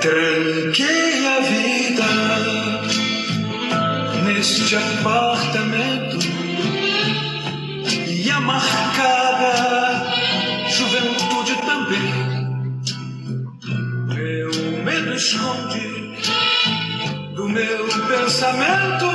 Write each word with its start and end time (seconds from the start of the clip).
Tranquei 0.00 1.26
a 1.26 1.40
vida 1.40 2.04
neste 4.24 4.76
apartamento 4.76 6.18
e 8.06 8.30
a 8.30 8.40
marcada 8.40 10.06
juventude 10.68 11.56
também. 11.66 12.12
Meu 14.14 14.50
medo 14.84 15.14
esconde 15.14 16.14
do 17.34 17.48
meu 17.48 17.88
pensamento 18.06 19.06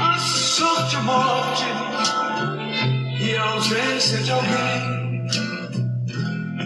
a 0.00 0.18
sorte, 0.18 0.96
a 0.96 1.00
morte 1.02 1.64
e 3.20 3.36
a 3.36 3.42
ausência 3.42 4.18
de 4.22 4.32
alguém. 4.32 5.02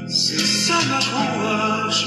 Se 0.08 0.38
sai 0.38 0.84
nas 0.84 1.06
ruas, 1.06 2.06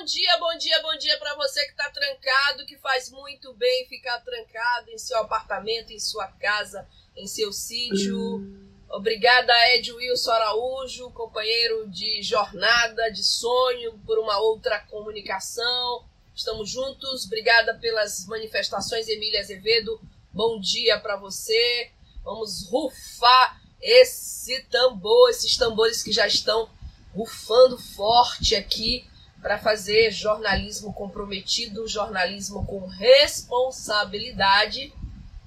Bom 0.00 0.06
dia, 0.06 0.38
bom 0.38 0.56
dia, 0.56 0.80
bom 0.80 0.96
dia 0.96 1.18
para 1.18 1.34
você 1.34 1.62
que 1.66 1.72
está 1.72 1.90
trancado, 1.90 2.64
que 2.64 2.78
faz 2.78 3.10
muito 3.10 3.52
bem 3.52 3.86
ficar 3.86 4.18
trancado 4.20 4.90
em 4.90 4.96
seu 4.96 5.18
apartamento, 5.18 5.92
em 5.92 6.00
sua 6.00 6.26
casa, 6.26 6.88
em 7.14 7.26
seu 7.26 7.52
sítio. 7.52 8.42
Obrigada, 8.88 9.52
Ed 9.74 9.92
Wilson 9.92 10.30
Araújo, 10.30 11.10
companheiro 11.10 11.86
de 11.90 12.22
jornada, 12.22 13.10
de 13.10 13.22
sonho 13.22 14.00
por 14.06 14.18
uma 14.18 14.38
outra 14.38 14.80
comunicação. 14.86 16.02
Estamos 16.34 16.70
juntos. 16.70 17.26
Obrigada 17.26 17.74
pelas 17.74 18.24
manifestações, 18.24 19.06
Emília 19.06 19.40
Azevedo. 19.40 20.00
Bom 20.32 20.58
dia 20.58 20.98
para 20.98 21.16
você. 21.16 21.90
Vamos 22.24 22.66
rufar 22.70 23.60
esse 23.82 24.62
tambor, 24.70 25.28
esses 25.28 25.58
tambores 25.58 26.02
que 26.02 26.10
já 26.10 26.26
estão 26.26 26.70
rufando 27.12 27.76
forte 27.76 28.56
aqui 28.56 29.09
para 29.40 29.58
fazer 29.58 30.10
jornalismo 30.10 30.92
comprometido, 30.92 31.88
jornalismo 31.88 32.66
com 32.66 32.86
responsabilidade. 32.86 34.92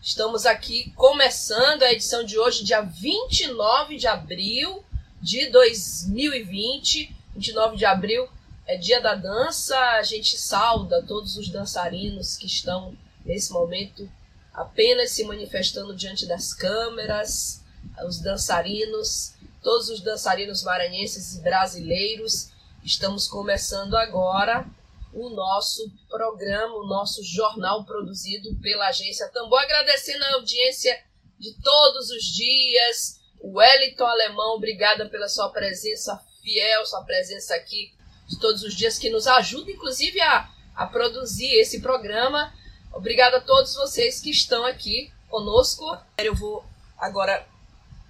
Estamos 0.02 0.46
aqui 0.46 0.92
começando 0.96 1.84
a 1.84 1.94
edição 1.94 2.24
de 2.24 2.38
hoje, 2.38 2.64
dia 2.64 2.82
29 2.82 3.98
de 3.98 4.08
abril 4.08 4.84
de 5.22 5.50
2020. 5.50 7.16
29 7.36 7.78
de 7.78 7.86
abril 7.86 8.28
é 8.66 8.78
dia 8.78 9.00
da 9.00 9.16
dança. 9.16 9.78
A 9.78 10.04
gente 10.04 10.38
sauda 10.38 11.04
todos 11.04 11.38
os 11.38 11.50
dançarinos 11.50 12.36
que 12.36 12.48
estão 12.48 12.98
nesse 13.24 13.54
momento 13.54 14.10
apenas 14.54 15.12
se 15.12 15.24
manifestando 15.24 15.96
diante 15.96 16.28
das 16.28 16.54
câmeras, 16.54 17.64
os 18.06 18.20
dançarinos, 18.20 19.34
todos 19.62 19.90
os 19.90 20.02
dançarinos 20.02 20.64
maranhenses 20.64 21.36
e 21.36 21.42
brasileiros 21.42 22.53
Estamos 22.86 23.30
começando 23.30 23.96
agora 23.96 24.66
o 25.14 25.30
nosso 25.30 25.90
programa, 26.10 26.76
o 26.76 26.86
nosso 26.86 27.24
jornal 27.24 27.86
produzido 27.86 28.60
pela 28.62 28.90
agência 28.90 29.30
Tambor. 29.30 29.58
Agradecendo 29.60 30.22
a 30.26 30.34
audiência 30.34 31.02
de 31.40 31.54
todos 31.62 32.10
os 32.10 32.24
dias. 32.26 33.22
O 33.40 33.58
Wellington 33.58 34.06
Alemão, 34.06 34.56
obrigada 34.56 35.08
pela 35.08 35.30
sua 35.30 35.48
presença 35.50 36.22
fiel, 36.42 36.86
sua 36.86 37.04
presença 37.04 37.56
aqui 37.56 37.94
de 38.28 38.38
todos 38.38 38.64
os 38.64 38.76
dias, 38.76 39.00
que 39.00 39.10
nos 39.10 39.28
ajuda, 39.28 39.72
inclusive, 39.72 40.20
a, 40.20 40.50
a 40.76 40.86
produzir 40.86 41.54
esse 41.56 41.80
programa. 41.80 42.54
Obrigada 42.92 43.38
a 43.38 43.42
todos 43.42 43.76
vocês 43.76 44.20
que 44.20 44.30
estão 44.30 44.66
aqui 44.66 45.10
conosco. 45.30 45.86
Eu 46.18 46.36
vou 46.36 46.66
agora, 46.98 47.48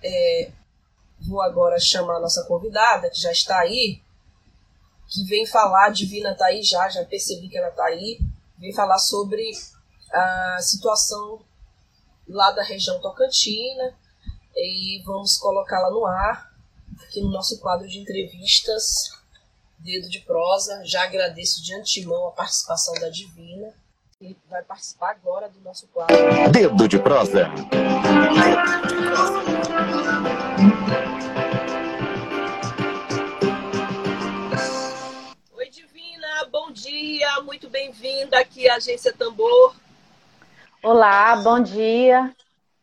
é, 0.04 0.52
vou 1.20 1.44
agora 1.44 1.80
chamar 1.80 2.16
a 2.16 2.22
nossa 2.22 2.44
convidada, 2.46 3.12
que 3.12 3.20
já 3.20 3.32
está 3.32 3.60
aí, 3.60 4.02
que 5.14 5.24
vem 5.26 5.46
falar, 5.46 5.86
a 5.86 5.92
Divina 5.92 6.32
está 6.32 6.48
aí 6.48 6.64
já, 6.64 6.90
já 6.90 7.06
percebi 7.06 7.48
que 7.48 7.58
ela 7.58 7.70
está 7.70 7.86
aí, 7.86 8.20
vem 8.58 8.74
falar 8.74 8.98
sobre 8.98 9.52
a 10.12 10.58
situação 10.60 11.40
lá 12.28 12.52
da 12.52 12.64
região 12.64 13.00
Tocantina 13.00 13.94
e 14.56 15.04
vamos 15.06 15.38
colocá-la 15.38 15.92
no 15.92 16.06
ar 16.06 16.52
aqui 17.04 17.22
no 17.22 17.30
nosso 17.30 17.60
quadro 17.60 17.88
de 17.88 18.00
entrevistas 18.00 19.12
Dedo 19.78 20.10
de 20.10 20.20
Prosa. 20.22 20.82
Já 20.84 21.04
agradeço 21.04 21.64
de 21.64 21.76
antemão 21.76 22.28
a 22.28 22.32
participação 22.32 22.96
da 22.96 23.10
Divina 23.10 23.72
e 24.20 24.36
vai 24.50 24.64
participar 24.64 25.12
agora 25.12 25.48
do 25.48 25.60
nosso 25.62 25.88
quadro 25.88 26.16
Dedo 26.52 26.88
de 26.88 26.98
Prosa. 26.98 27.52
Muito 37.54 37.70
bem-vinda 37.70 38.40
aqui 38.40 38.68
à 38.68 38.78
Agência 38.78 39.14
Tambor. 39.14 39.76
Olá, 40.82 41.36
bom 41.36 41.60
dia. 41.60 42.36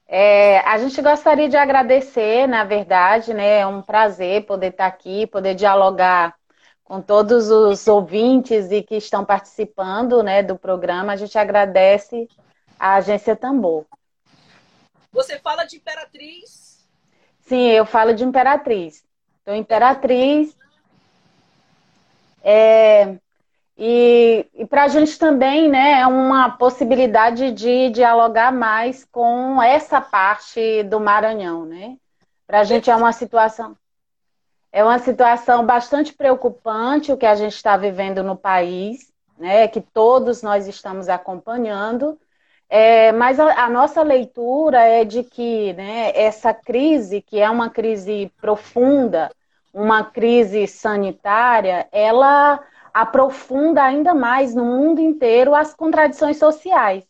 É, 0.07 0.61
a 0.61 0.79
gente 0.79 1.03
gostaria 1.03 1.49
de 1.49 1.57
agradecer, 1.57 2.47
na 2.47 2.63
verdade, 2.63 3.35
né? 3.35 3.59
É 3.59 3.67
um 3.67 3.83
prazer 3.83 4.47
poder 4.47 4.69
estar 4.69 4.87
aqui, 4.87 5.27
poder 5.27 5.57
dialogar 5.57 6.37
com 6.85 7.03
todos 7.03 7.51
os 7.51 7.89
ouvintes 7.89 8.71
e 8.71 8.81
que 8.81 8.95
estão 8.95 9.25
participando 9.25 10.23
né, 10.23 10.41
do 10.41 10.57
programa. 10.57 11.15
A 11.15 11.17
gente 11.17 11.37
agradece 11.37 12.29
à 12.79 12.95
Agência 12.95 13.35
Tambor. 13.35 13.87
Você 15.11 15.37
fala 15.41 15.65
de 15.65 15.79
Imperatriz? 15.79 16.89
Sim, 17.41 17.67
eu 17.71 17.85
falo 17.85 18.15
de 18.15 18.23
Imperatriz. 18.23 19.05
Então, 19.43 19.53
Imperatriz. 19.53 20.57
É, 22.45 23.19
e, 23.83 24.47
e 24.53 24.67
para 24.67 24.85
a 24.85 24.89
gente 24.89 25.19
também 25.19 25.67
né, 25.67 26.01
é 26.01 26.07
uma 26.07 26.51
possibilidade 26.51 27.51
de 27.51 27.89
dialogar 27.89 28.53
mais 28.53 29.07
com 29.07 29.63
essa 29.63 30.03
parte 30.03 30.83
do 30.83 31.01
Maranhão. 31.01 31.65
Né? 31.65 31.97
Para 32.47 32.61
a 32.61 32.65
gente 32.65 32.91
é 32.91 32.95
uma 32.95 33.11
situação. 33.11 33.75
É 34.71 34.85
uma 34.85 34.99
situação 34.99 35.65
bastante 35.65 36.13
preocupante 36.13 37.11
o 37.11 37.17
que 37.17 37.25
a 37.25 37.35
gente 37.35 37.55
está 37.55 37.75
vivendo 37.75 38.23
no 38.23 38.37
país, 38.37 39.11
né? 39.39 39.67
Que 39.67 39.81
todos 39.81 40.43
nós 40.43 40.69
estamos 40.69 41.09
acompanhando. 41.09 42.21
É, 42.69 43.11
mas 43.13 43.41
a, 43.41 43.65
a, 43.65 43.71
nossa 43.71 44.03
leitura 44.03 44.79
é 44.81 45.05
de 45.05 45.25
que 45.25 45.73
né, 45.73 46.13
essa 46.15 46.53
crise, 46.55 47.23
que 47.23 47.41
é 47.41 47.51
uma 47.51 47.69
crise 47.71 48.31
profunda, 48.41 49.31
uma 49.73 50.05
crise 50.05 50.69
sanitária, 50.69 51.89
ela 51.91 52.61
aprofunda 52.93 53.83
ainda 53.83 54.15
mais 54.15 54.55
no 54.55 54.65
mundo 54.65 55.01
inteiro 55.01 55.55
as 55.55 55.75
contradições 55.75 56.39
sociais. 56.39 57.05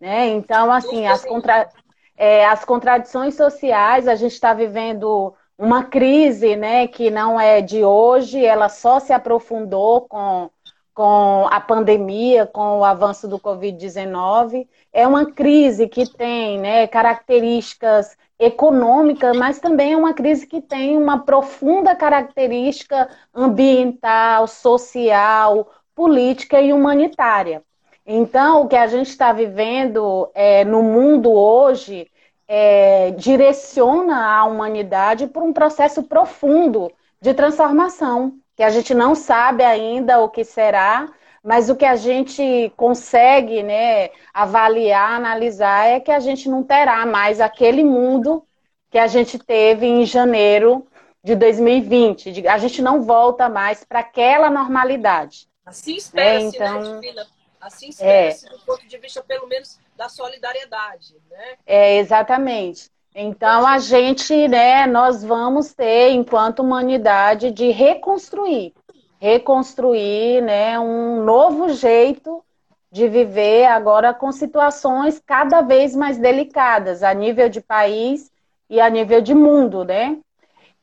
Né? 0.00 0.28
Então, 0.28 0.70
assim, 0.72 1.06
as, 1.06 1.24
contra, 1.24 1.68
é, 2.16 2.46
as 2.46 2.64
contradições 2.64 3.34
sociais, 3.34 4.06
a 4.08 4.14
gente 4.14 4.32
está 4.32 4.52
vivendo 4.52 5.34
uma 5.58 5.84
crise 5.84 6.54
né, 6.54 6.86
que 6.86 7.10
não 7.10 7.40
é 7.40 7.60
de 7.60 7.82
hoje, 7.82 8.44
ela 8.44 8.68
só 8.68 9.00
se 9.00 9.12
aprofundou 9.12 10.02
com, 10.02 10.50
com 10.96 11.46
a 11.50 11.60
pandemia, 11.60 12.46
com 12.46 12.78
o 12.78 12.84
avanço 12.84 13.28
do 13.28 13.38
Covid-19. 13.38 14.66
É 14.90 15.06
uma 15.06 15.26
crise 15.26 15.86
que 15.86 16.10
tem 16.10 16.58
né, 16.58 16.86
características 16.86 18.16
econômicas, 18.38 19.36
mas 19.36 19.58
também 19.58 19.92
é 19.92 19.96
uma 19.96 20.14
crise 20.14 20.46
que 20.46 20.62
tem 20.62 20.96
uma 20.96 21.18
profunda 21.18 21.94
característica 21.94 23.10
ambiental, 23.34 24.46
social, 24.46 25.70
política 25.94 26.62
e 26.62 26.72
humanitária. 26.72 27.62
Então, 28.06 28.62
o 28.62 28.68
que 28.68 28.76
a 28.76 28.86
gente 28.86 29.10
está 29.10 29.34
vivendo 29.34 30.30
é, 30.34 30.64
no 30.64 30.82
mundo 30.82 31.30
hoje 31.30 32.10
é, 32.48 33.10
direciona 33.10 34.34
a 34.34 34.44
humanidade 34.46 35.26
por 35.26 35.42
um 35.42 35.52
processo 35.52 36.02
profundo 36.04 36.90
de 37.20 37.34
transformação, 37.34 38.38
que 38.56 38.62
a 38.62 38.70
gente 38.70 38.94
não 38.94 39.14
sabe 39.14 39.62
ainda 39.62 40.20
o 40.20 40.28
que 40.28 40.42
será, 40.42 41.08
mas 41.42 41.70
o 41.70 41.76
que 41.76 41.84
a 41.84 41.94
gente 41.94 42.72
consegue 42.76 43.62
né, 43.62 44.10
avaliar, 44.32 45.12
analisar, 45.12 45.86
é 45.86 46.00
que 46.00 46.10
a 46.10 46.18
gente 46.18 46.48
não 46.48 46.64
terá 46.64 47.04
mais 47.06 47.40
aquele 47.40 47.84
mundo 47.84 48.44
que 48.90 48.98
a 48.98 49.06
gente 49.06 49.38
teve 49.38 49.86
em 49.86 50.04
janeiro 50.06 50.86
de 51.22 51.34
2020. 51.36 52.48
A 52.48 52.58
gente 52.58 52.80
não 52.80 53.02
volta 53.02 53.48
mais 53.48 53.84
para 53.84 54.00
aquela 54.00 54.48
normalidade. 54.48 55.46
Assim 55.64 55.96
espera-se, 55.96 56.44
é, 56.44 56.48
então... 56.48 57.00
né, 57.00 57.26
Assim 57.60 57.88
esquece 57.88 58.46
é. 58.46 58.50
do 58.50 58.58
ponto 58.60 58.86
de 58.86 58.98
vista, 58.98 59.22
pelo 59.22 59.48
menos, 59.48 59.78
da 59.96 60.08
solidariedade, 60.08 61.16
né? 61.28 61.56
É, 61.66 61.96
exatamente. 61.98 62.90
Então, 63.18 63.66
a 63.66 63.78
gente, 63.78 64.46
né, 64.46 64.86
nós 64.86 65.24
vamos 65.24 65.72
ter, 65.72 66.10
enquanto 66.10 66.58
humanidade, 66.60 67.50
de 67.50 67.70
reconstruir, 67.70 68.74
reconstruir, 69.18 70.42
né, 70.42 70.78
um 70.78 71.24
novo 71.24 71.70
jeito 71.70 72.44
de 72.92 73.08
viver 73.08 73.64
agora 73.64 74.12
com 74.12 74.30
situações 74.30 75.18
cada 75.18 75.62
vez 75.62 75.96
mais 75.96 76.18
delicadas 76.18 77.02
a 77.02 77.14
nível 77.14 77.48
de 77.48 77.62
país 77.62 78.30
e 78.68 78.78
a 78.82 78.90
nível 78.90 79.22
de 79.22 79.34
mundo, 79.34 79.82
né? 79.82 80.18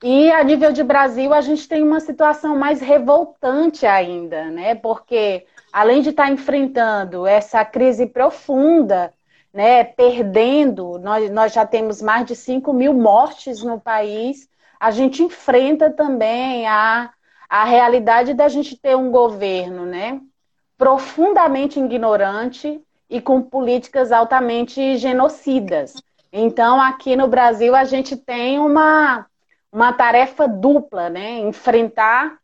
E 0.01 0.31
a 0.31 0.44
nível 0.44 0.74
de 0.74 0.83
Brasil, 0.83 1.35
a 1.35 1.41
gente 1.41 1.68
tem 1.68 1.83
uma 1.83 2.00
situação 2.00 2.57
mais 2.57 2.81
revoltante 2.81 3.85
ainda, 3.85 4.45
né? 4.45 4.74
Porque 4.74 5.45
além 5.71 6.01
de 6.01 6.09
estar 6.09 6.31
enfrentando 6.31 7.27
essa 7.27 7.63
crise 7.63 8.07
profunda, 8.07 9.13
né, 9.53 9.83
perdendo, 9.83 10.97
nós, 10.97 11.29
nós 11.29 11.53
já 11.53 11.65
temos 11.65 12.01
mais 12.01 12.25
de 12.25 12.35
5 12.35 12.73
mil 12.73 12.94
mortes 12.94 13.61
no 13.61 13.79
país, 13.79 14.50
a 14.79 14.89
gente 14.89 15.21
enfrenta 15.21 15.91
também 15.91 16.67
a, 16.67 17.11
a 17.47 17.63
realidade 17.63 18.33
da 18.33 18.47
gente 18.47 18.75
ter 18.75 18.97
um 18.97 19.11
governo 19.11 19.85
né, 19.85 20.19
profundamente 20.77 21.79
ignorante 21.79 22.81
e 23.09 23.21
com 23.21 23.41
políticas 23.41 24.11
altamente 24.11 24.97
genocidas. 24.97 25.94
Então, 26.31 26.81
aqui 26.81 27.15
no 27.15 27.27
Brasil, 27.27 27.75
a 27.75 27.83
gente 27.83 28.17
tem 28.17 28.57
uma, 28.57 29.27
uma 29.71 29.94
tarefa 29.94 30.47
dupla, 30.47 31.11
né? 31.11 31.38
Enfrentar 31.38 32.39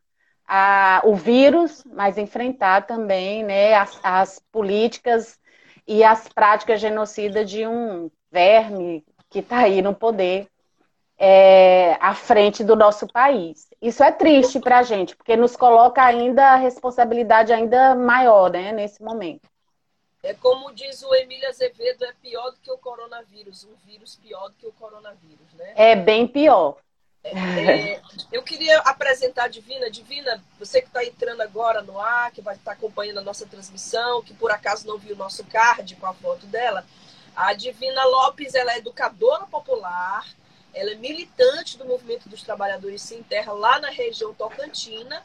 a, 0.48 1.02
o 1.04 1.16
vírus, 1.16 1.84
mas 1.92 2.20
enfrentar 2.20 2.86
também 2.86 3.44
né, 3.44 3.74
as, 3.74 4.00
as 4.04 4.40
políticas 4.52 5.40
e 5.90 6.04
as 6.04 6.30
práticas 6.30 6.80
genocidas 6.80 7.50
de 7.50 7.66
um 7.66 8.12
verme 8.32 9.04
que 9.28 9.40
está 9.40 9.62
aí 9.62 9.82
no 9.82 9.96
poder 9.96 10.48
é, 11.18 11.98
à 12.00 12.14
frente 12.14 12.64
do 12.64 12.76
nosso 12.76 13.08
país. 13.08 13.68
Isso 13.82 14.04
é 14.04 14.12
triste 14.12 14.60
para 14.60 14.78
a 14.78 14.84
gente, 14.84 15.16
porque 15.16 15.36
nos 15.36 15.56
coloca 15.56 16.04
ainda 16.04 16.52
a 16.52 16.56
responsabilidade 16.58 17.52
ainda 17.52 17.96
maior 17.96 18.52
né, 18.52 18.72
nesse 18.72 19.02
momento. 19.02 19.50
É 20.22 20.36
como 20.36 20.72
diz 20.76 21.02
o 21.02 21.16
Emílio 21.16 21.50
Azevedo, 21.50 22.06
é 22.06 22.14
pior 22.22 22.52
do 22.52 22.60
que 22.60 22.72
o 22.72 22.78
coronavírus, 22.78 23.64
um 23.64 23.74
vírus 23.84 24.16
pior 24.16 24.50
do 24.50 24.56
que 24.56 24.68
o 24.68 24.72
coronavírus, 24.74 25.52
né? 25.56 25.74
É 25.76 25.96
bem 25.96 26.28
pior. 26.28 26.78
É, 27.24 28.02
eu 28.32 28.42
queria 28.44 28.80
apresentar 28.80 29.46
a 29.46 29.48
Divina. 29.48 29.90
Divina, 29.90 30.44
você 30.58 30.82
que 30.82 30.88
está 30.88 31.04
entrando 31.04 31.42
agora 31.42 31.82
no 31.82 32.00
ar, 32.00 32.32
que 32.32 32.42
vai 32.42 32.56
estar 32.56 32.72
tá 32.72 32.78
acompanhando 32.78 33.20
a 33.20 33.24
nossa 33.24 33.46
transmissão, 33.46 34.24
que 34.24 34.34
por 34.34 34.52
acaso 34.52 34.88
não 34.88 34.98
viu 34.98 35.16
o 35.16 35.18
nosso 35.18 35.44
card 35.46 35.96
com 35.96 36.06
a 36.06 36.14
foto 36.14 36.46
dela, 36.46 36.86
a 37.36 37.54
Divina 37.54 38.04
Lopes 38.06 38.56
ela 38.56 38.74
é 38.74 38.78
educadora 38.78 39.46
popular, 39.46 40.26
ela 40.74 40.92
é 40.92 40.96
militante 40.96 41.78
do 41.78 41.86
Movimento 41.86 42.30
dos 42.30 42.44
Trabalhadores 42.44 43.02
Sem 43.02 43.24
Terra 43.24 43.54
lá 43.54 43.80
na 43.80 43.90
região 43.90 44.34
Tocantina, 44.34 45.24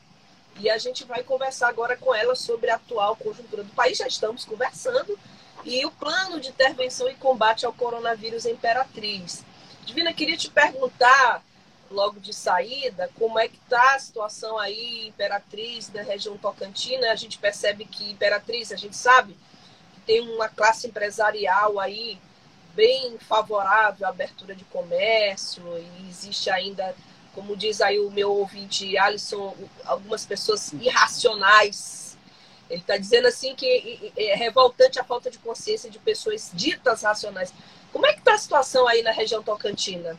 e 0.61 0.71
a 0.71 0.79
gente 0.79 1.05
vai 1.05 1.23
conversar 1.25 1.69
agora 1.69 1.97
com 1.97 2.15
ela 2.15 2.37
sobre 2.37 2.71
a 2.71 2.77
atual 2.77 3.17
conjuntura 3.17 3.65
do 3.65 3.73
país. 3.73 3.99
Já 3.99 4.07
estamos 4.07 4.45
conversando, 4.45 5.19
e 5.65 5.85
o 5.85 5.91
plano 5.91 6.41
de 6.41 6.51
intervenção 6.51 7.09
e 7.09 7.15
combate 7.15 7.67
ao 7.67 7.73
coronavírus 7.73 8.47
Imperatriz. 8.47 9.45
Divina, 9.85 10.13
queria 10.13 10.37
te 10.37 10.51
perguntar 10.51 11.43
logo 11.91 12.21
de 12.21 12.33
saída, 12.33 13.11
como 13.19 13.39
é 13.39 13.49
que 13.49 13.57
está 13.57 13.95
a 13.95 13.99
situação 13.99 14.59
aí, 14.59 15.09
Imperatriz, 15.09 15.93
na 15.93 16.03
região 16.03 16.37
Tocantina? 16.37 17.11
A 17.11 17.17
gente 17.17 17.39
percebe 17.39 17.85
que 17.85 18.11
Imperatriz, 18.11 18.73
a 18.73 18.77
gente 18.77 18.97
sabe, 18.97 19.37
tem 20.07 20.21
uma 20.21 20.49
classe 20.49 20.87
empresarial 20.87 21.79
aí 21.79 22.19
bem 22.75 23.17
favorável 23.19 24.07
à 24.07 24.11
abertura 24.11 24.55
de 24.55 24.65
comércio 24.65 25.63
e 25.79 26.09
existe 26.09 26.51
ainda, 26.51 26.95
como 27.35 27.57
diz 27.57 27.81
aí 27.81 27.99
o 28.01 28.11
meu 28.11 28.33
ouvinte 28.33 28.99
Alisson, 28.99 29.55
algumas 29.85 30.27
pessoas 30.27 30.73
irracionais. 30.73 32.17
Ele 32.69 32.81
está 32.81 32.97
dizendo 32.97 33.29
assim 33.29 33.55
que 33.55 34.13
é 34.17 34.35
revoltante 34.35 34.99
a 34.99 35.05
falta 35.05 35.31
de 35.31 35.39
consciência 35.39 35.91
de 35.91 35.99
pessoas 35.99 36.51
ditas 36.53 37.03
racionais. 37.03 37.53
Como 37.93 38.07
é 38.07 38.13
que 38.13 38.19
está 38.19 38.35
a 38.35 38.39
situação 38.39 38.89
aí 38.89 39.03
na 39.03 39.13
região 39.13 39.43
tocantina? 39.43 40.19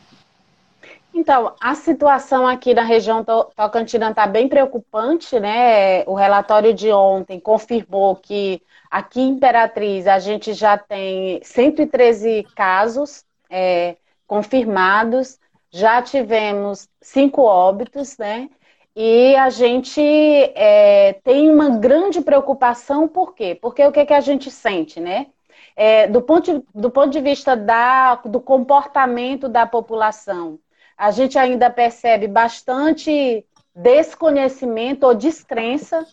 Então, 1.18 1.54
a 1.58 1.74
situação 1.74 2.46
aqui 2.46 2.74
na 2.74 2.82
região 2.82 3.24
Tocantina 3.24 4.10
está 4.10 4.26
bem 4.26 4.48
preocupante, 4.48 5.40
né? 5.40 6.04
O 6.04 6.12
relatório 6.14 6.74
de 6.74 6.92
ontem 6.92 7.40
confirmou 7.40 8.16
que 8.16 8.62
aqui 8.90 9.22
em 9.22 9.30
Imperatriz 9.30 10.06
a 10.06 10.18
gente 10.18 10.52
já 10.52 10.76
tem 10.76 11.40
113 11.42 12.42
casos 12.54 13.24
é, 13.48 13.96
confirmados, 14.26 15.38
já 15.70 16.02
tivemos 16.02 16.86
cinco 17.00 17.40
óbitos, 17.42 18.18
né? 18.18 18.50
E 18.94 19.34
a 19.36 19.48
gente 19.48 20.02
é, 20.02 21.14
tem 21.24 21.50
uma 21.50 21.70
grande 21.78 22.20
preocupação, 22.20 23.08
por 23.08 23.34
quê? 23.34 23.54
Porque 23.60 23.82
o 23.86 23.92
que, 23.92 24.04
que 24.04 24.14
a 24.14 24.20
gente 24.20 24.50
sente, 24.50 25.00
né? 25.00 25.28
É, 25.74 26.06
do, 26.08 26.20
ponto, 26.20 26.62
do 26.74 26.90
ponto 26.90 27.08
de 27.10 27.20
vista 27.22 27.56
da, 27.56 28.16
do 28.16 28.40
comportamento 28.40 29.48
da 29.48 29.66
população, 29.66 30.58
a 30.96 31.10
gente 31.10 31.38
ainda 31.38 31.68
percebe 31.70 32.26
bastante 32.26 33.44
desconhecimento 33.74 35.06
ou 35.06 35.14
descrença 35.14 36.06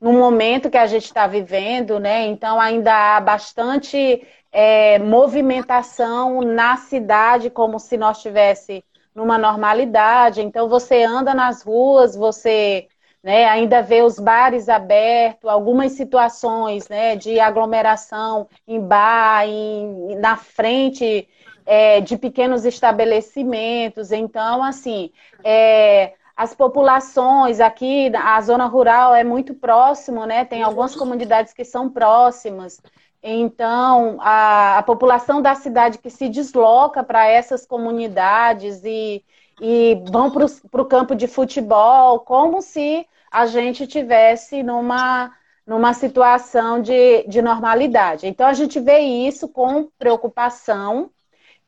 no 0.00 0.12
momento 0.12 0.68
que 0.68 0.76
a 0.76 0.86
gente 0.86 1.06
está 1.06 1.26
vivendo, 1.26 1.98
né? 1.98 2.26
Então 2.26 2.60
ainda 2.60 3.16
há 3.16 3.20
bastante 3.20 4.26
é, 4.52 4.98
movimentação 4.98 6.42
na 6.42 6.76
cidade, 6.76 7.48
como 7.48 7.78
se 7.78 7.96
nós 7.96 8.20
tivesse 8.20 8.84
numa 9.14 9.38
normalidade. 9.38 10.42
Então 10.42 10.68
você 10.68 11.02
anda 11.02 11.34
nas 11.34 11.62
ruas, 11.62 12.14
você 12.14 12.86
né, 13.22 13.46
ainda 13.46 13.82
vê 13.82 14.02
os 14.02 14.18
bares 14.18 14.68
abertos, 14.68 15.50
algumas 15.50 15.92
situações 15.92 16.88
né, 16.88 17.16
de 17.16 17.40
aglomeração 17.40 18.46
em 18.68 18.78
bar, 18.78 19.48
em, 19.48 20.14
na 20.16 20.36
frente 20.36 21.26
é, 21.66 22.00
de 22.00 22.16
pequenos 22.16 22.64
estabelecimentos. 22.64 24.12
Então, 24.12 24.62
assim, 24.62 25.10
é, 25.44 26.14
as 26.36 26.54
populações 26.54 27.60
aqui, 27.60 28.12
a 28.14 28.40
zona 28.40 28.66
rural 28.66 29.14
é 29.14 29.24
muito 29.24 29.54
próximo, 29.54 30.24
né? 30.24 30.44
Tem 30.44 30.62
algumas 30.62 30.94
comunidades 30.94 31.52
que 31.52 31.64
são 31.64 31.90
próximas. 31.90 32.80
Então, 33.22 34.18
a, 34.20 34.78
a 34.78 34.82
população 34.82 35.42
da 35.42 35.54
cidade 35.54 35.98
que 35.98 36.10
se 36.10 36.28
desloca 36.28 37.02
para 37.02 37.26
essas 37.26 37.66
comunidades 37.66 38.84
e, 38.84 39.24
e 39.60 40.00
vão 40.08 40.30
para 40.30 40.82
o 40.82 40.84
campo 40.84 41.14
de 41.16 41.26
futebol, 41.26 42.20
como 42.20 42.62
se 42.62 43.06
a 43.30 43.46
gente 43.46 43.86
tivesse 43.86 44.62
numa, 44.62 45.32
numa 45.66 45.92
situação 45.92 46.80
de, 46.80 47.26
de 47.26 47.42
normalidade. 47.42 48.26
Então, 48.28 48.46
a 48.46 48.52
gente 48.52 48.78
vê 48.78 48.98
isso 49.00 49.48
com 49.48 49.88
preocupação 49.98 51.10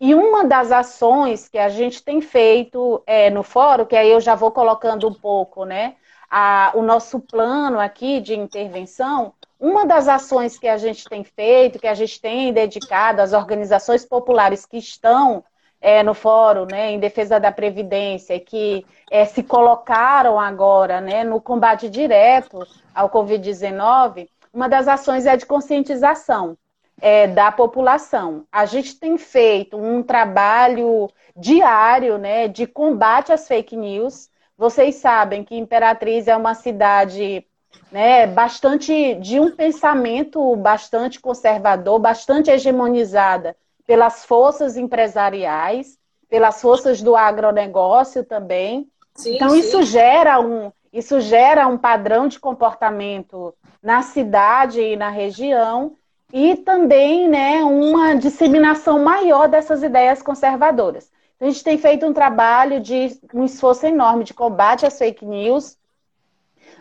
e 0.01 0.15
uma 0.15 0.45
das 0.45 0.71
ações 0.71 1.49
que 1.49 1.59
a 1.59 1.69
gente 1.69 2.03
tem 2.03 2.21
feito 2.21 3.03
é, 3.07 3.31
no 3.31 3.43
fórum, 3.43 3.85
que 3.85 3.97
aí 3.97 4.11
eu 4.11 4.21
já 4.21 4.35
vou 4.35 4.53
colocando 4.53 5.09
um 5.09 5.15
pouco, 5.15 5.65
né, 5.65 5.97
a, 6.31 6.73
o 6.75 6.83
nosso 6.83 7.19
plano 7.19 7.81
aqui 7.81 8.21
de 8.21 8.35
intervenção, 8.35 9.33
uma 9.59 9.85
das 9.85 10.07
ações 10.07 10.57
que 10.57 10.69
a 10.69 10.77
gente 10.77 11.05
tem 11.05 11.25
feito, 11.25 11.81
que 11.81 11.89
a 11.89 11.95
gente 11.95 12.21
tem 12.21 12.53
dedicado 12.53 13.21
às 13.21 13.33
organizações 13.33 14.05
populares 14.05 14.65
que 14.65 14.77
estão 14.79 15.43
é, 15.81 16.03
no 16.05 16.15
fórum, 16.15 16.67
né, 16.71 16.93
em 16.93 17.01
defesa 17.01 17.41
da 17.41 17.51
previdência, 17.51 18.39
que 18.39 18.87
é, 19.11 19.25
se 19.25 19.43
colocaram 19.43 20.39
agora, 20.39 21.01
né, 21.01 21.25
no 21.25 21.41
combate 21.41 21.89
direto 21.89 22.65
ao 22.95 23.11
Covid-19, 23.11 24.29
uma 24.53 24.69
das 24.69 24.87
ações 24.87 25.27
é 25.27 25.37
de 25.37 25.45
conscientização 25.45 26.57
é, 27.01 27.27
da 27.27 27.51
população. 27.51 28.45
A 28.51 28.67
gente 28.67 28.99
tem 28.99 29.17
feito 29.17 29.77
um 29.77 30.03
trabalho 30.03 31.09
diário 31.37 32.19
né, 32.19 32.49
de 32.49 32.67
combate 32.67 33.33
às 33.33 33.47
fake 33.47 33.77
news. 33.77 34.29
Vocês 34.57 34.97
sabem 34.97 35.45
que 35.45 35.57
Imperatriz 35.57 36.27
é 36.27 36.37
uma 36.37 36.55
cidade 36.55 37.47
né, 37.93 38.27
bastante 38.27 39.15
de 39.17 39.39
um 39.39 39.55
pensamento 39.55 40.57
bastante 40.57 41.21
conservador, 41.21 41.99
bastante 41.99 42.51
hegemonizada 42.51 43.57
pelas 43.87 44.25
forças 44.25 44.77
empresariais, 44.77 45.97
pelas 46.29 46.61
forças 46.61 47.01
do 47.01 47.17
agronegócio 47.17 48.25
também. 48.25 48.89
Sim, 49.15 49.37
então 49.37 49.51
sim. 49.51 49.61
isso 49.61 49.83
gera 49.83 50.41
um 50.41 50.73
isso 50.91 51.21
gera 51.21 51.67
um 51.67 51.77
padrão 51.77 52.29
de 52.29 52.41
comportamento 52.41 53.55
na 53.83 54.01
cidade 54.01 54.81
e 54.81 54.97
na 54.97 55.11
região 55.11 55.95
e 56.33 56.57
também 56.57 57.29
né, 57.29 57.63
uma 57.65 58.15
disseminação 58.15 58.99
maior 59.03 59.49
dessas 59.49 59.83
ideias 59.83 60.23
conservadoras. 60.23 61.11
Então, 61.37 61.49
a 61.49 61.51
gente 61.51 61.65
tem 61.65 61.79
feito 61.79 62.05
um 62.07 62.13
trabalho 62.13 62.81
de 62.81 63.19
um 63.33 63.45
esforço 63.45 63.87
enorme 63.87 64.25
de 64.25 64.35
combate 64.35 64.87
às 64.87 64.99
fake 64.99 65.25
news. 65.25 65.77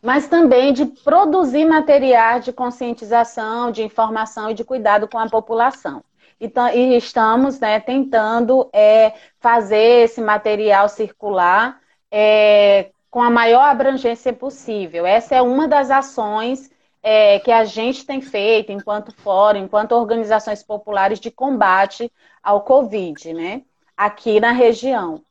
mas 0.04 0.28
também 0.28 0.74
de 0.74 0.86
produzir 0.86 1.66
materiais 1.66 2.46
de 2.46 2.54
conscientização, 2.54 3.72
de 3.72 3.84
informação 3.84 4.50
e 4.52 4.54
de 4.54 4.64
cuidado 4.64 5.08
com 5.08 5.18
a 5.18 5.30
população. 5.30 6.04
Então, 6.40 6.68
e 6.70 6.96
estamos 6.98 7.60
né, 7.60 7.80
tentando 7.80 8.70
é, 8.74 9.14
fazer 9.40 10.04
esse 10.06 10.22
material 10.22 10.88
circular 10.88 11.80
é, 12.12 12.92
com 13.10 13.22
a 13.22 13.30
maior 13.30 13.64
abrangência 13.64 14.32
possível. 14.34 15.06
Essa 15.06 15.36
é 15.36 15.42
uma 15.42 15.68
das 15.68 15.90
ações 15.90 16.70
é, 17.10 17.40
que 17.40 17.54
a 17.54 17.64
gente 17.64 18.06
tem 18.06 18.20
feito 18.20 18.70
enquanto 18.70 19.14
fórum, 19.14 19.60
enquanto 19.60 19.94
organizações 19.94 20.62
populares 20.62 21.22
de 21.22 21.32
combate 21.32 22.12
ao 22.44 22.60
Covid, 22.60 23.34
né? 23.34 23.62
Aqui 23.96 24.42
na 24.42 24.52
região. 24.52 25.22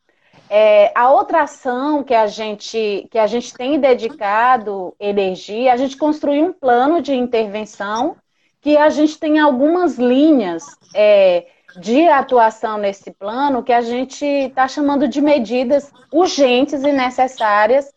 É, 0.48 0.90
a 0.94 1.10
outra 1.10 1.42
ação 1.42 2.02
que 2.02 2.14
a, 2.14 2.26
gente, 2.26 3.06
que 3.10 3.18
a 3.18 3.26
gente 3.26 3.52
tem 3.52 3.78
dedicado 3.78 4.96
energia, 4.98 5.74
a 5.74 5.76
gente 5.76 5.98
construiu 5.98 6.46
um 6.46 6.52
plano 6.54 7.02
de 7.02 7.14
intervenção 7.14 8.16
que 8.62 8.74
a 8.78 8.88
gente 8.88 9.18
tem 9.18 9.38
algumas 9.38 9.98
linhas 9.98 10.64
é, 10.94 11.46
de 11.78 12.08
atuação 12.08 12.78
nesse 12.78 13.10
plano 13.10 13.62
que 13.62 13.72
a 13.74 13.82
gente 13.82 14.24
está 14.24 14.66
chamando 14.66 15.06
de 15.06 15.20
medidas 15.20 15.92
urgentes 16.10 16.82
e 16.82 16.90
necessárias 16.90 17.92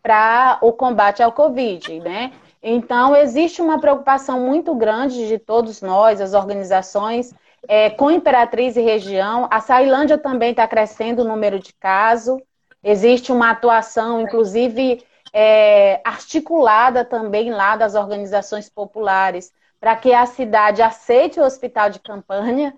para 0.00 0.56
o 0.62 0.72
combate 0.72 1.20
ao 1.20 1.32
Covid, 1.32 1.98
né? 1.98 2.30
Então, 2.66 3.14
existe 3.14 3.60
uma 3.60 3.78
preocupação 3.78 4.40
muito 4.40 4.74
grande 4.74 5.28
de 5.28 5.38
todos 5.38 5.82
nós, 5.82 6.18
as 6.18 6.32
organizações, 6.32 7.34
é, 7.68 7.90
com 7.90 8.10
Imperatriz 8.10 8.74
e 8.74 8.80
região. 8.80 9.46
A 9.50 9.60
Sailândia 9.60 10.16
também 10.16 10.52
está 10.52 10.66
crescendo 10.66 11.20
o 11.20 11.28
número 11.28 11.60
de 11.60 11.74
casos. 11.74 12.40
Existe 12.82 13.30
uma 13.30 13.50
atuação, 13.50 14.22
inclusive, 14.22 15.04
é, 15.30 16.00
articulada 16.02 17.04
também 17.04 17.50
lá 17.50 17.76
das 17.76 17.94
organizações 17.94 18.70
populares, 18.70 19.52
para 19.78 19.94
que 19.94 20.14
a 20.14 20.24
cidade 20.24 20.80
aceite 20.80 21.38
o 21.38 21.44
hospital 21.44 21.90
de 21.90 22.00
campanha, 22.00 22.74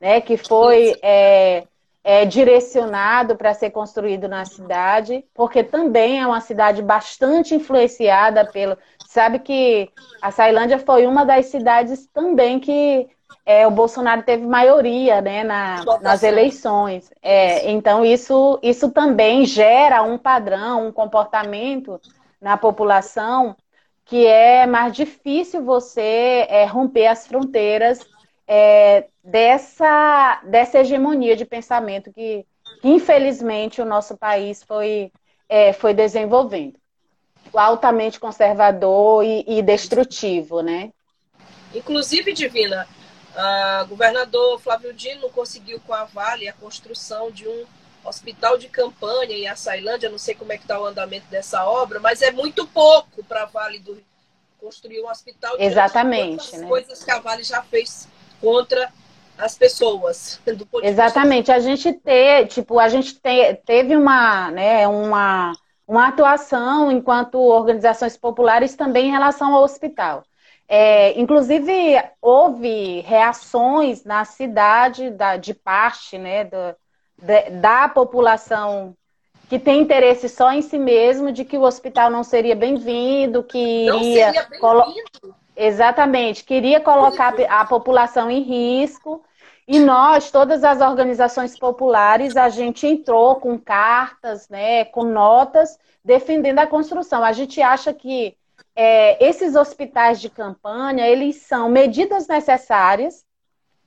né, 0.00 0.18
que 0.18 0.38
foi 0.38 0.94
é, 1.02 1.66
é, 2.08 2.24
direcionado 2.24 3.34
para 3.34 3.52
ser 3.52 3.70
construído 3.70 4.28
na 4.28 4.44
cidade, 4.44 5.24
porque 5.34 5.64
também 5.64 6.20
é 6.20 6.26
uma 6.26 6.40
cidade 6.40 6.80
bastante 6.80 7.52
influenciada 7.52 8.44
pelo. 8.44 8.78
Sabe 9.08 9.40
que 9.40 9.90
a 10.22 10.30
Sailândia 10.30 10.78
foi 10.78 11.04
uma 11.04 11.24
das 11.24 11.46
cidades 11.46 12.06
também 12.14 12.60
que 12.60 13.08
é, 13.44 13.66
o 13.66 13.72
Bolsonaro 13.72 14.22
teve 14.22 14.46
maioria 14.46 15.20
né, 15.20 15.42
na, 15.42 15.82
nas 16.00 16.22
eleições. 16.22 17.10
É, 17.20 17.72
então, 17.72 18.04
isso, 18.04 18.60
isso 18.62 18.92
também 18.92 19.44
gera 19.44 20.00
um 20.04 20.16
padrão, 20.16 20.86
um 20.86 20.92
comportamento 20.92 22.00
na 22.40 22.56
população 22.56 23.56
que 24.04 24.24
é 24.24 24.64
mais 24.64 24.94
difícil 24.94 25.64
você 25.64 26.46
é, 26.48 26.64
romper 26.66 27.08
as 27.08 27.26
fronteiras 27.26 27.98
é, 28.46 29.06
dessa, 29.22 30.40
dessa 30.44 30.78
hegemonia 30.78 31.36
de 31.36 31.44
pensamento 31.44 32.12
que, 32.12 32.46
que, 32.80 32.88
infelizmente, 32.88 33.80
o 33.80 33.84
nosso 33.84 34.16
país 34.16 34.62
foi, 34.62 35.12
é, 35.48 35.72
foi 35.72 35.92
desenvolvendo. 35.92 36.78
Altamente 37.52 38.20
conservador 38.20 39.24
e, 39.24 39.44
e 39.46 39.62
destrutivo, 39.62 40.60
né? 40.60 40.90
Inclusive, 41.74 42.32
Divina, 42.32 42.86
o 43.82 43.86
governador 43.86 44.60
Flávio 44.60 44.92
Dino 44.92 45.28
conseguiu 45.30 45.80
com 45.80 45.92
a 45.92 46.04
Vale 46.04 46.48
a 46.48 46.52
construção 46.52 47.30
de 47.30 47.46
um 47.46 47.64
hospital 48.04 48.56
de 48.56 48.68
campanha 48.68 49.36
em 49.36 49.48
Açailândia, 49.48 50.08
não 50.08 50.18
sei 50.18 50.34
como 50.34 50.52
é 50.52 50.56
que 50.56 50.64
está 50.64 50.80
o 50.80 50.86
andamento 50.86 51.26
dessa 51.28 51.64
obra, 51.64 51.98
mas 51.98 52.22
é 52.22 52.30
muito 52.30 52.66
pouco 52.66 53.24
para 53.24 53.42
a 53.42 53.46
Vale 53.46 53.78
do 53.78 54.00
construir 54.58 55.00
um 55.02 55.08
hospital. 55.08 55.56
Exatamente. 55.58 56.56
Né? 56.56 56.66
Coisas 56.66 57.02
que 57.04 57.10
a 57.10 57.18
Vale 57.18 57.42
já 57.42 57.62
fez 57.62 58.08
contra 58.40 58.88
as 59.38 59.56
pessoas. 59.56 60.40
Exatamente. 60.82 61.52
A 61.52 61.58
gente 61.58 61.92
ter, 61.92 62.46
tipo, 62.46 62.78
a 62.78 62.88
gente 62.88 63.14
te, 63.14 63.54
teve 63.66 63.96
uma, 63.96 64.50
né, 64.50 64.88
uma, 64.88 65.52
uma 65.86 66.08
atuação 66.08 66.90
enquanto 66.90 67.38
organizações 67.38 68.16
populares 68.16 68.74
também 68.74 69.08
em 69.08 69.12
relação 69.12 69.54
ao 69.54 69.62
hospital. 69.62 70.24
É, 70.68 71.18
inclusive, 71.20 71.72
houve 72.20 73.00
reações 73.02 74.04
na 74.04 74.24
cidade 74.24 75.10
da, 75.10 75.36
de 75.36 75.54
parte 75.54 76.18
né, 76.18 76.44
do, 76.44 76.74
de, 77.22 77.50
da 77.60 77.88
população 77.88 78.96
que 79.48 79.60
tem 79.60 79.80
interesse 79.80 80.28
só 80.28 80.52
em 80.52 80.60
si 80.60 80.76
mesmo, 80.76 81.30
de 81.30 81.44
que 81.44 81.56
o 81.56 81.62
hospital 81.62 82.10
não 82.10 82.24
seria 82.24 82.56
bem-vindo, 82.56 83.44
que 83.44 83.58
iria. 83.58 83.92
Não 83.92 84.02
seria 84.02 84.42
bem 84.48 84.58
Exatamente, 85.56 86.44
queria 86.44 86.80
colocar 86.80 87.34
a 87.48 87.64
população 87.64 88.30
em 88.30 88.42
risco. 88.42 89.24
E 89.66 89.80
nós, 89.80 90.30
todas 90.30 90.62
as 90.62 90.80
organizações 90.80 91.58
populares, 91.58 92.36
a 92.36 92.48
gente 92.48 92.86
entrou 92.86 93.36
com 93.36 93.58
cartas, 93.58 94.48
né, 94.48 94.84
com 94.84 95.02
notas, 95.02 95.76
defendendo 96.04 96.60
a 96.60 96.66
construção. 96.66 97.24
A 97.24 97.32
gente 97.32 97.60
acha 97.60 97.92
que 97.92 98.36
é, 98.76 99.26
esses 99.26 99.56
hospitais 99.56 100.20
de 100.20 100.30
campanha, 100.30 101.08
eles 101.08 101.36
são 101.36 101.68
medidas 101.68 102.28
necessárias, 102.28 103.24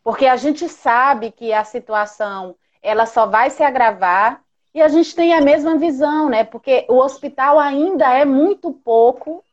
porque 0.04 0.26
a 0.26 0.36
gente 0.36 0.68
sabe 0.68 1.32
que 1.32 1.54
a 1.54 1.64
situação 1.64 2.56
ela 2.82 3.06
só 3.06 3.26
vai 3.26 3.50
se 3.50 3.64
agravar 3.64 4.42
e 4.74 4.82
a 4.82 4.88
gente 4.88 5.16
tem 5.16 5.34
a 5.34 5.42
mesma 5.42 5.78
visão, 5.78 6.30
né? 6.30 6.44
Porque 6.44 6.86
o 6.90 6.96
hospital 6.96 7.60
ainda 7.60 8.12
é 8.14 8.26
muito 8.26 8.72
pouco, 8.72 9.44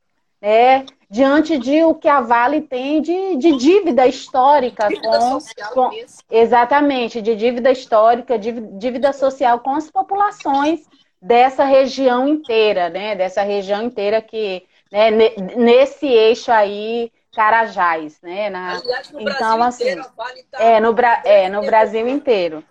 né? 0.40 0.86
Diante 1.08 1.56
de 1.56 1.84
o 1.84 1.94
que 1.94 2.08
a 2.08 2.20
Vale 2.20 2.62
tem 2.62 3.00
de, 3.00 3.36
de 3.36 3.56
dívida 3.56 4.06
histórica 4.06 4.88
dívida 4.88 5.18
com, 5.18 5.40
social 5.40 5.72
com 5.72 5.90
exatamente 6.28 7.22
de 7.22 7.36
dívida 7.36 7.70
histórica, 7.70 8.36
de, 8.36 8.52
dívida 8.76 9.12
social 9.12 9.60
com 9.60 9.70
as 9.74 9.88
populações 9.88 10.80
dessa 11.22 11.64
região 11.64 12.26
inteira, 12.26 12.88
né? 12.88 13.14
Dessa 13.14 13.42
região 13.42 13.82
inteira 13.82 14.20
que 14.20 14.64
né, 14.90 15.10
nesse 15.56 16.06
eixo 16.06 16.50
aí 16.50 17.12
Carajás, 17.34 18.18
né? 18.22 18.48
Na... 18.48 18.78
Aliás, 18.78 19.10
no 19.12 19.20
então, 19.20 19.58
Brasil 19.58 19.62
assim, 19.62 19.84
inteiro, 19.84 20.06
vale 20.16 20.42
tá 20.50 20.58
é, 20.62 20.80
no, 20.80 20.92
Bra... 20.92 21.22
é, 21.24 21.48
no 21.48 21.60
Brasil 21.60 22.08
inteiro. 22.08 22.64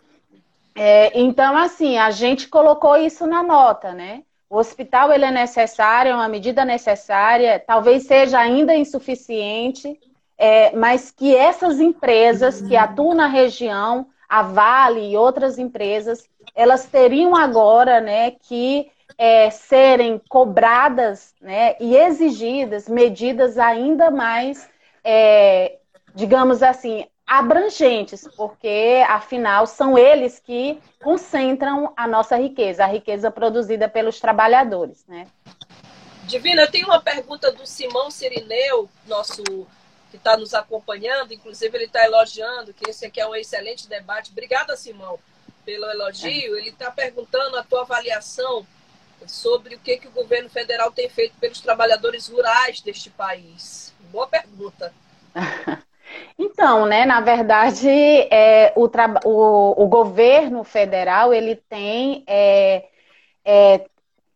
É, 0.76 1.18
então, 1.18 1.56
assim, 1.56 1.98
a 1.98 2.12
gente 2.12 2.50
colocou 2.50 2.98
isso 2.98 3.26
na 3.28 3.42
nota, 3.44 3.94
né? 3.94 4.24
O 4.56 4.58
hospital 4.58 5.12
ele 5.12 5.26
é 5.26 5.32
necessário, 5.32 6.14
é 6.14 6.16
uma 6.16 6.30
medida 6.30 6.64
necessária, 6.64 7.60
talvez 7.60 8.04
seja 8.04 8.40
ainda 8.40 8.74
insuficiente, 8.74 10.00
é, 10.38 10.74
mas 10.74 11.12
que 11.12 11.36
essas 11.36 11.82
empresas 11.82 12.62
que 12.62 12.74
atuam 12.78 13.14
na 13.14 13.28
região, 13.28 14.08
a 14.30 14.44
Vale 14.44 15.12
e 15.12 15.18
outras 15.18 15.60
empresas, 15.60 16.30
elas 16.56 16.86
teriam 16.86 17.36
agora, 17.36 18.00
né, 18.00 18.32
que 18.32 18.90
é, 19.18 19.50
serem 19.50 20.22
cobradas, 20.30 21.36
né, 21.42 21.76
e 21.78 21.98
exigidas 21.98 22.88
medidas 22.88 23.58
ainda 23.58 24.10
mais, 24.10 24.70
é, 25.04 25.80
digamos 26.14 26.64
assim, 26.64 27.06
abrangentes, 27.26 28.28
porque 28.36 29.04
afinal 29.08 29.66
são 29.66 29.98
eles 29.98 30.40
que 30.40 30.80
concentram 31.02 31.92
a 31.98 32.08
nossa 32.08 32.38
riqueza, 32.38 32.84
a 32.84 32.88
riqueza 32.88 33.32
produzida 33.32 33.90
pelos 33.90 34.20
trabalhadores, 34.20 35.04
né? 35.08 35.28
Divina, 36.26 36.64
eu 36.64 36.72
tenho 36.72 36.88
uma 36.88 37.02
pergunta 37.02 37.52
do 37.52 37.66
Simão 37.66 38.10
Sirineu, 38.10 38.90
nosso 39.08 39.44
que 40.10 40.18
está 40.18 40.38
nos 40.38 40.54
acompanhando, 40.54 41.34
inclusive 41.34 41.78
ele 41.78 41.86
está 41.86 42.04
elogiando 42.06 42.74
que 42.74 42.90
esse 42.90 43.06
aqui 43.06 43.20
é 43.20 43.28
um 43.28 43.36
excelente 43.36 43.88
debate. 43.88 44.32
Obrigada, 44.32 44.76
Simão, 44.76 45.20
pelo 45.66 45.86
elogio. 45.86 46.56
Ele 46.58 46.70
está 46.70 46.90
perguntando 46.90 47.58
a 47.58 47.64
tua 47.64 47.82
avaliação 47.82 48.66
sobre 49.28 49.76
o 49.76 49.80
que, 49.80 49.98
que 49.98 50.08
o 50.08 50.12
governo 50.12 50.50
federal 50.50 50.92
tem 50.92 51.10
feito 51.10 51.36
pelos 51.40 51.60
trabalhadores 51.60 52.28
rurais 52.28 52.82
deste 52.82 53.10
país. 53.10 53.94
Boa 54.12 54.28
pergunta. 54.28 54.94
Então, 56.38 56.86
né, 56.86 57.06
na 57.06 57.22
verdade, 57.22 57.90
é, 57.90 58.74
o, 58.76 58.90
o, 59.26 59.84
o, 59.84 59.88
governo 59.88 60.64
federal 60.64 61.34
ele 61.34 61.56
tem, 61.56 62.24
é, 62.28 62.86
é, 63.44 63.86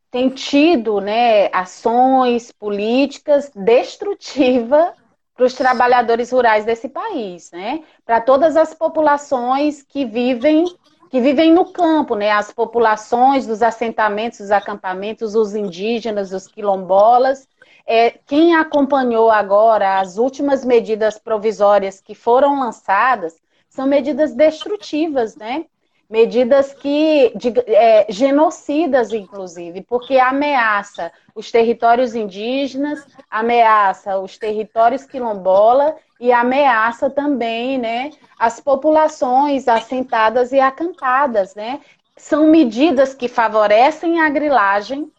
tem 0.10 0.30
tido 0.30 1.02
né, 1.02 1.48
ações 1.54 2.52
políticas 2.52 3.52
destrutivas 3.56 4.94
para 5.36 5.46
os 5.46 5.54
trabalhadores 5.54 6.32
rurais 6.32 6.66
desse 6.66 6.90
país, 6.90 7.50
né? 7.52 7.82
Para 8.06 8.20
todas 8.20 8.58
as 8.58 8.74
populações 8.74 9.82
que 9.82 10.04
vivem 10.04 10.66
que 11.10 11.20
vivem 11.20 11.52
no 11.52 11.66
campo, 11.72 12.16
né? 12.16 12.30
As 12.30 12.52
populações 12.52 13.48
dos 13.48 13.64
assentamentos, 13.64 14.40
dos 14.40 14.52
acampamentos, 14.52 15.36
os 15.36 15.56
indígenas, 15.56 16.32
os 16.32 16.48
quilombolas, 16.48 17.48
é, 17.92 18.12
quem 18.28 18.56
acompanhou 18.56 19.32
agora 19.32 20.00
as 20.00 20.20
últimas 20.20 20.64
medidas 20.64 21.18
provisórias 21.18 22.00
que 22.00 22.14
foram 22.14 22.60
lançadas 22.60 23.36
são 23.68 23.88
medidas 23.88 24.36
destrutivas, 24.36 25.36
né? 25.36 25.66
medidas 26.08 26.72
que 26.72 27.32
de, 27.36 27.52
é, 27.66 28.06
genocidas, 28.10 29.12
inclusive, 29.12 29.82
porque 29.82 30.18
ameaça 30.20 31.12
os 31.34 31.52
territórios 31.52 32.14
indígenas, 32.14 33.08
ameaça 33.30 34.20
os 34.20 34.38
territórios 34.38 35.06
quilombola 35.06 35.96
e 36.20 36.32
ameaça 36.32 37.10
também, 37.10 37.78
né, 37.78 38.12
as 38.38 38.60
populações 38.60 39.68
assentadas 39.68 40.52
e 40.52 40.60
acampadas, 40.60 41.56
né? 41.56 41.80
São 42.18 42.48
medidas 42.48 43.14
que 43.14 43.28
favorecem 43.30 44.20
a 44.20 44.30
grilagem, 44.30 45.10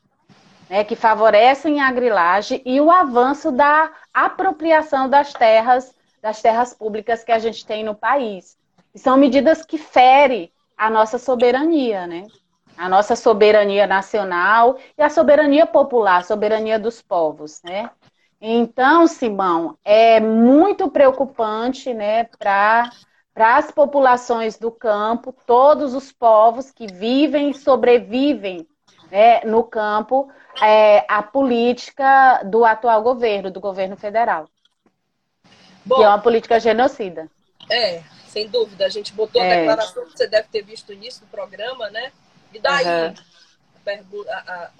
né, 0.70 0.84
que 0.84 0.94
favorecem 0.94 1.80
a 1.80 1.90
grilagem 1.90 2.62
e 2.64 2.80
o 2.80 2.92
avanço 2.92 3.50
da 3.50 3.90
apropriação 4.14 5.10
das 5.10 5.32
terras, 5.32 5.92
das 6.22 6.40
terras 6.40 6.72
públicas 6.72 7.24
que 7.24 7.32
a 7.32 7.40
gente 7.40 7.66
tem 7.66 7.82
no 7.82 7.92
país. 7.92 8.56
E 8.94 8.98
são 8.98 9.16
medidas 9.16 9.64
que 9.64 9.76
ferem 9.76 10.52
a 10.76 10.88
nossa 10.88 11.18
soberania, 11.18 12.06
né? 12.06 12.28
A 12.78 12.88
nossa 12.88 13.16
soberania 13.16 13.84
nacional 13.84 14.78
e 14.96 15.02
a 15.02 15.10
soberania 15.10 15.66
popular, 15.66 16.18
a 16.18 16.22
soberania 16.22 16.78
dos 16.78 17.02
povos, 17.02 17.60
né? 17.64 17.90
Então, 18.40 19.08
Simão, 19.08 19.76
é 19.84 20.20
muito 20.20 20.88
preocupante, 20.88 21.92
né, 21.92 22.24
para 22.38 22.90
as 23.36 23.70
populações 23.70 24.56
do 24.56 24.70
campo, 24.70 25.34
todos 25.46 25.94
os 25.94 26.10
povos 26.10 26.70
que 26.70 26.86
vivem 26.86 27.50
e 27.50 27.54
sobrevivem 27.54 28.66
né, 29.10 29.40
no 29.44 29.64
campo, 29.64 30.30
é, 30.62 31.04
a 31.08 31.22
política 31.22 32.42
do 32.44 32.64
atual 32.64 33.02
governo, 33.02 33.50
do 33.50 33.60
governo 33.60 33.96
federal. 33.96 34.48
Bom, 35.84 35.96
que 35.96 36.02
é 36.02 36.08
uma 36.08 36.20
política 36.20 36.60
genocida. 36.60 37.28
É, 37.70 38.02
sem 38.28 38.48
dúvida. 38.48 38.86
A 38.86 38.88
gente 38.88 39.12
botou 39.12 39.42
é. 39.42 39.52
a 39.52 39.56
declaração 39.56 40.04
que 40.06 40.12
você 40.12 40.26
deve 40.26 40.48
ter 40.48 40.62
visto 40.62 40.88
no 40.88 40.94
início 40.94 41.22
do 41.22 41.30
programa, 41.30 41.90
né? 41.90 42.12
E 42.52 42.58
daí 42.58 42.84
uhum. 42.84 44.24
a, 44.28 44.38
a, 44.38 44.70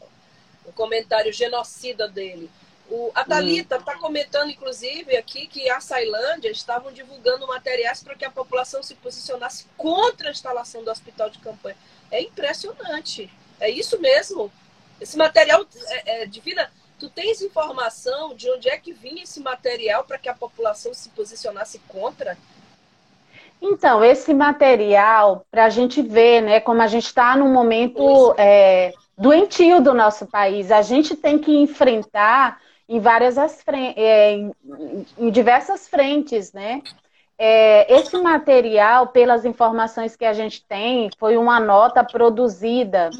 o 0.66 0.72
comentário 0.72 1.32
genocida 1.32 2.08
dele. 2.08 2.50
O, 2.90 3.12
a 3.14 3.24
Thalita 3.24 3.76
está 3.76 3.94
hum. 3.94 4.00
comentando, 4.00 4.50
inclusive, 4.50 5.16
aqui 5.16 5.46
que 5.46 5.70
a 5.70 5.80
Sailândia 5.80 6.50
estavam 6.50 6.90
divulgando 6.90 7.46
materiais 7.46 8.02
para 8.02 8.16
que 8.16 8.24
a 8.24 8.30
população 8.30 8.82
se 8.82 8.96
posicionasse 8.96 9.66
contra 9.76 10.28
a 10.28 10.32
instalação 10.32 10.82
do 10.82 10.90
hospital 10.90 11.30
de 11.30 11.38
campanha. 11.38 11.76
É 12.10 12.20
impressionante. 12.20 13.30
É 13.60 13.68
isso 13.70 14.00
mesmo. 14.00 14.50
Esse 15.00 15.16
material, 15.16 15.64
é, 15.88 16.22
é, 16.22 16.26
Divina, 16.26 16.70
tu 16.98 17.08
tens 17.08 17.40
informação 17.40 18.34
de 18.34 18.50
onde 18.50 18.68
é 18.68 18.76
que 18.76 18.92
vinha 18.92 19.22
esse 19.22 19.40
material 19.40 20.04
para 20.04 20.18
que 20.18 20.28
a 20.28 20.34
população 20.34 20.92
se 20.92 21.08
posicionasse 21.10 21.78
contra? 21.88 22.36
Então, 23.62 24.02
esse 24.02 24.32
material, 24.32 25.44
para 25.50 25.66
a 25.66 25.70
gente 25.70 26.00
ver, 26.00 26.40
né, 26.40 26.60
como 26.60 26.80
a 26.80 26.86
gente 26.86 27.06
está 27.06 27.36
num 27.36 27.52
momento 27.52 28.34
é, 28.38 28.92
doentio 29.16 29.82
do 29.82 29.92
nosso 29.92 30.26
país, 30.26 30.70
a 30.70 30.80
gente 30.80 31.14
tem 31.14 31.38
que 31.38 31.54
enfrentar 31.54 32.58
em 32.88 32.98
várias 32.98 33.36
é, 33.96 34.32
em, 34.32 34.52
em 35.18 35.30
diversas 35.30 35.86
frentes, 35.86 36.52
né? 36.52 36.82
É, 37.38 37.94
esse 37.94 38.18
material, 38.18 39.06
pelas 39.06 39.44
informações 39.44 40.14
que 40.16 40.24
a 40.24 40.32
gente 40.32 40.62
tem, 40.66 41.08
foi 41.18 41.36
uma 41.38 41.58
nota 41.58 42.04
produzida 42.04 43.10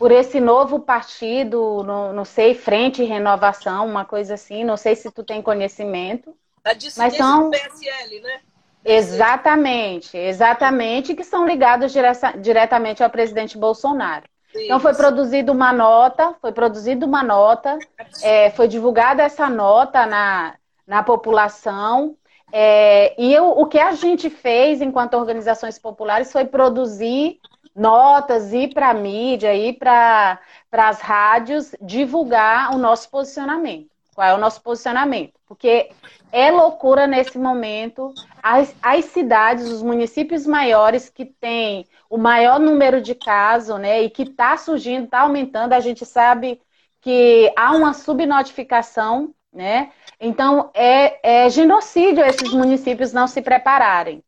por 0.00 0.10
esse 0.10 0.40
novo 0.40 0.80
partido, 0.80 1.84
não, 1.84 2.10
não 2.10 2.24
sei, 2.24 2.54
Frente 2.54 3.04
Renovação, 3.04 3.86
uma 3.86 4.02
coisa 4.02 4.32
assim, 4.32 4.64
não 4.64 4.78
sei 4.78 4.96
se 4.96 5.10
tu 5.10 5.22
tem 5.22 5.42
conhecimento. 5.42 6.34
A 6.64 6.70
mas 6.96 7.14
são... 7.14 7.44
do 7.44 7.50
PSL, 7.50 8.20
né? 8.22 8.40
Exatamente, 8.82 10.16
exatamente, 10.16 11.14
que 11.14 11.22
são 11.22 11.46
ligados 11.46 11.92
direta, 11.92 12.32
diretamente 12.32 13.04
ao 13.04 13.10
presidente 13.10 13.58
Bolsonaro. 13.58 14.24
Isso. 14.54 14.64
Então 14.64 14.80
foi 14.80 14.94
produzida 14.94 15.52
uma 15.52 15.70
nota, 15.70 16.34
foi 16.40 16.52
produzida 16.52 17.04
uma 17.04 17.22
nota, 17.22 17.78
é, 18.22 18.48
foi 18.52 18.68
divulgada 18.68 19.22
essa 19.22 19.50
nota 19.50 20.06
na, 20.06 20.54
na 20.86 21.02
população. 21.02 22.16
É, 22.50 23.14
e 23.22 23.34
eu, 23.34 23.50
o 23.50 23.66
que 23.66 23.78
a 23.78 23.92
gente 23.92 24.30
fez 24.30 24.80
enquanto 24.80 25.12
organizações 25.12 25.78
populares 25.78 26.32
foi 26.32 26.46
produzir 26.46 27.38
notas, 27.80 28.52
ir 28.52 28.74
para 28.74 28.90
a 28.90 28.94
mídia, 28.94 29.54
ir 29.54 29.78
para 29.78 30.38
as 30.70 31.00
rádios, 31.00 31.74
divulgar 31.80 32.74
o 32.74 32.78
nosso 32.78 33.08
posicionamento. 33.10 33.88
Qual 34.14 34.28
é 34.28 34.34
o 34.34 34.38
nosso 34.38 34.60
posicionamento? 34.60 35.32
Porque 35.46 35.90
é 36.30 36.50
loucura 36.50 37.06
nesse 37.06 37.38
momento. 37.38 38.12
As, 38.42 38.74
as 38.82 39.06
cidades, 39.06 39.66
os 39.66 39.82
municípios 39.82 40.46
maiores 40.46 41.08
que 41.08 41.24
têm 41.24 41.86
o 42.10 42.18
maior 42.18 42.60
número 42.60 43.00
de 43.00 43.14
casos, 43.14 43.80
né, 43.80 44.02
e 44.02 44.10
que 44.10 44.24
está 44.24 44.58
surgindo, 44.58 45.04
está 45.04 45.20
aumentando, 45.20 45.72
a 45.72 45.80
gente 45.80 46.04
sabe 46.04 46.60
que 47.00 47.50
há 47.56 47.72
uma 47.72 47.94
subnotificação, 47.94 49.32
né? 49.50 49.90
Então 50.20 50.70
é, 50.74 51.46
é 51.46 51.48
genocídio 51.48 52.22
esses 52.24 52.52
municípios 52.52 53.12
não 53.12 53.26
se 53.26 53.40
prepararem. 53.40 54.22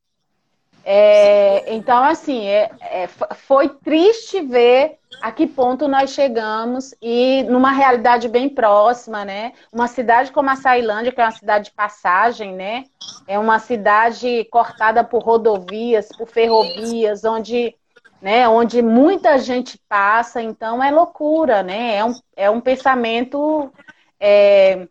É, 0.84 1.74
então, 1.74 2.02
assim, 2.02 2.46
é, 2.46 2.70
é, 2.80 3.06
foi 3.06 3.68
triste 3.68 4.40
ver 4.40 4.98
a 5.20 5.30
que 5.30 5.46
ponto 5.46 5.86
nós 5.86 6.10
chegamos 6.10 6.94
e 7.00 7.44
numa 7.44 7.70
realidade 7.70 8.28
bem 8.28 8.48
próxima, 8.48 9.24
né? 9.24 9.52
Uma 9.72 9.86
cidade 9.86 10.32
como 10.32 10.50
a 10.50 10.56
Sailândia, 10.56 11.12
que 11.12 11.20
é 11.20 11.24
uma 11.24 11.30
cidade 11.30 11.66
de 11.66 11.72
passagem, 11.72 12.54
né? 12.54 12.84
É 13.28 13.38
uma 13.38 13.58
cidade 13.58 14.44
cortada 14.50 15.04
por 15.04 15.22
rodovias, 15.22 16.08
por 16.08 16.26
ferrovias, 16.26 17.24
onde, 17.24 17.76
né, 18.20 18.48
onde 18.48 18.82
muita 18.82 19.38
gente 19.38 19.78
passa, 19.88 20.42
então 20.42 20.82
é 20.82 20.90
loucura, 20.90 21.62
né? 21.62 21.96
É 21.96 22.04
um, 22.04 22.14
é 22.36 22.50
um 22.50 22.60
pensamento 22.60 23.72
é, 24.18 24.88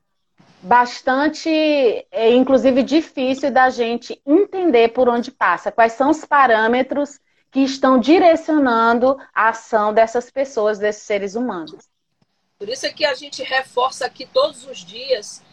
bastante, 0.61 1.49
é, 2.11 2.31
inclusive, 2.31 2.83
difícil 2.83 3.51
da 3.51 3.69
gente 3.69 4.21
entender 4.25 4.89
por 4.89 5.09
onde 5.09 5.31
passa, 5.31 5.71
quais 5.71 5.93
são 5.93 6.11
os 6.11 6.23
parâmetros 6.23 7.19
que 7.51 7.61
estão 7.61 7.99
direcionando 7.99 9.17
a 9.33 9.49
ação 9.49 9.93
dessas 9.93 10.29
pessoas, 10.31 10.79
desses 10.79 11.03
seres 11.03 11.35
humanos. 11.35 11.89
Por 12.57 12.69
isso 12.69 12.85
é 12.85 12.93
que 12.93 13.03
a 13.03 13.15
gente 13.15 13.43
reforça 13.43 14.05
aqui 14.05 14.25
todos 14.25 14.65
os 14.65 14.85
dias 14.85 15.43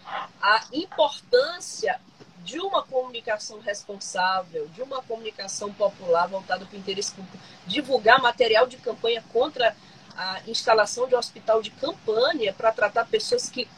a 0.40 0.64
importância 0.72 1.98
de 2.44 2.60
uma 2.60 2.82
comunicação 2.82 3.60
responsável, 3.60 4.68
de 4.68 4.82
uma 4.82 5.02
comunicação 5.02 5.72
popular 5.72 6.28
voltada 6.28 6.64
para 6.64 6.76
o 6.76 6.78
interesse 6.78 7.12
público, 7.12 7.38
divulgar 7.66 8.22
material 8.22 8.66
de 8.66 8.76
campanha 8.76 9.22
contra 9.32 9.74
a 10.16 10.40
instalação 10.46 11.08
de 11.08 11.14
um 11.14 11.18
hospital 11.18 11.62
de 11.62 11.70
campanha 11.70 12.52
para 12.52 12.72
tratar 12.72 13.06
pessoas 13.06 13.48
que 13.50 13.68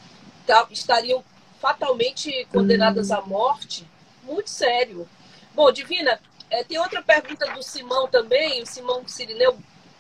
estariam 0.70 1.24
fatalmente 1.60 2.46
condenadas 2.52 3.10
à 3.10 3.20
morte, 3.20 3.86
muito 4.22 4.48
sério. 4.48 5.08
Bom, 5.54 5.70
Divina, 5.70 6.20
é, 6.48 6.64
tem 6.64 6.78
outra 6.78 7.02
pergunta 7.02 7.46
do 7.52 7.62
Simão 7.62 8.08
também, 8.08 8.62
o 8.62 8.66
Simão 8.66 9.06
Sirineu, 9.06 9.56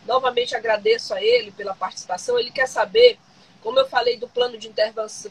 novamente 0.06 0.56
agradeço 0.56 1.14
a 1.14 1.22
ele 1.22 1.50
pela 1.52 1.74
participação. 1.74 2.38
Ele 2.38 2.50
quer 2.50 2.66
saber, 2.66 3.18
como 3.62 3.78
eu 3.78 3.88
falei 3.88 4.16
do 4.16 4.28
plano 4.28 4.58
de 4.58 4.72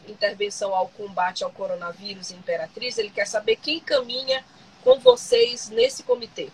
intervenção 0.08 0.74
ao 0.74 0.88
combate 0.88 1.44
ao 1.44 1.50
coronavírus 1.50 2.30
Imperatriz, 2.30 2.96
ele 2.96 3.10
quer 3.10 3.26
saber 3.26 3.56
quem 3.56 3.80
caminha 3.80 4.44
com 4.82 4.98
vocês 4.98 5.68
nesse 5.68 6.02
comitê. 6.02 6.48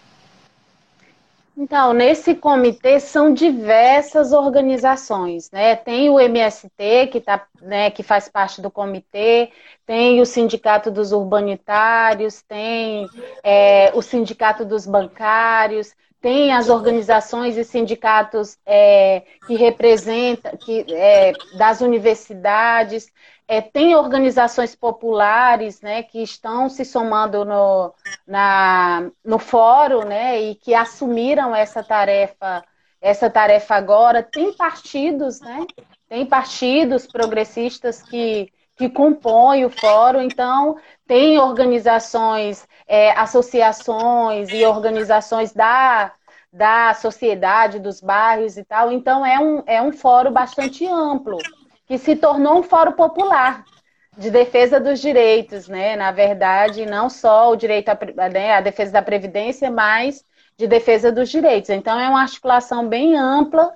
Então, 1.58 1.94
nesse 1.94 2.34
comitê 2.34 3.00
são 3.00 3.32
diversas 3.32 4.32
organizações, 4.34 5.50
né? 5.50 5.74
Tem 5.74 6.10
o 6.10 6.20
MST, 6.20 7.06
que, 7.10 7.18
tá, 7.18 7.46
né, 7.62 7.90
que 7.90 8.02
faz 8.02 8.28
parte 8.28 8.60
do 8.60 8.70
comitê, 8.70 9.50
tem 9.86 10.20
o 10.20 10.26
Sindicato 10.26 10.90
dos 10.90 11.12
Urbanitários, 11.12 12.42
tem 12.42 13.06
é, 13.42 13.90
o 13.94 14.02
Sindicato 14.02 14.66
dos 14.66 14.86
Bancários, 14.86 15.94
tem 16.26 16.52
as 16.52 16.68
organizações 16.68 17.56
e 17.56 17.62
sindicatos 17.62 18.58
é, 18.66 19.22
que 19.46 19.54
representam, 19.54 20.56
que, 20.56 20.84
é, 20.92 21.32
das 21.56 21.80
universidades, 21.80 23.06
é, 23.46 23.60
tem 23.60 23.94
organizações 23.94 24.74
populares 24.74 25.80
né, 25.80 26.02
que 26.02 26.20
estão 26.20 26.68
se 26.68 26.84
somando 26.84 27.44
no, 27.44 27.94
na, 28.26 29.08
no 29.24 29.38
fórum 29.38 30.00
né, 30.00 30.42
e 30.42 30.56
que 30.56 30.74
assumiram 30.74 31.54
essa 31.54 31.80
tarefa, 31.80 32.64
essa 33.00 33.30
tarefa 33.30 33.76
agora. 33.76 34.20
Tem 34.20 34.52
partidos, 34.52 35.40
né? 35.40 35.64
Tem 36.08 36.26
partidos 36.26 37.06
progressistas 37.06 38.02
que, 38.02 38.52
que 38.76 38.88
compõem 38.88 39.64
o 39.64 39.70
fórum, 39.70 40.22
então 40.22 40.76
tem 41.06 41.38
organizações, 41.38 42.66
é, 42.84 43.12
associações 43.12 44.48
e 44.50 44.64
organizações 44.64 45.52
da, 45.52 46.12
da 46.56 46.94
sociedade, 46.94 47.78
dos 47.78 48.00
bairros 48.00 48.56
e 48.56 48.64
tal. 48.64 48.90
Então 48.90 49.24
é 49.24 49.38
um, 49.38 49.62
é 49.66 49.82
um 49.82 49.92
fórum 49.92 50.32
bastante 50.32 50.86
amplo 50.86 51.36
que 51.86 51.98
se 51.98 52.16
tornou 52.16 52.58
um 52.58 52.62
fórum 52.62 52.92
popular 52.92 53.62
de 54.16 54.30
defesa 54.30 54.80
dos 54.80 54.98
direitos, 55.00 55.68
né? 55.68 55.94
Na 55.94 56.10
verdade, 56.10 56.86
não 56.86 57.10
só 57.10 57.52
o 57.52 57.56
direito 57.56 57.90
à, 57.90 57.98
né, 58.32 58.62
defesa 58.62 58.92
da 58.92 59.02
previdência, 59.02 59.70
mas 59.70 60.24
de 60.56 60.66
defesa 60.66 61.12
dos 61.12 61.28
direitos. 61.28 61.68
Então, 61.68 62.00
é 62.00 62.08
uma 62.08 62.22
articulação 62.22 62.88
bem 62.88 63.14
ampla 63.14 63.74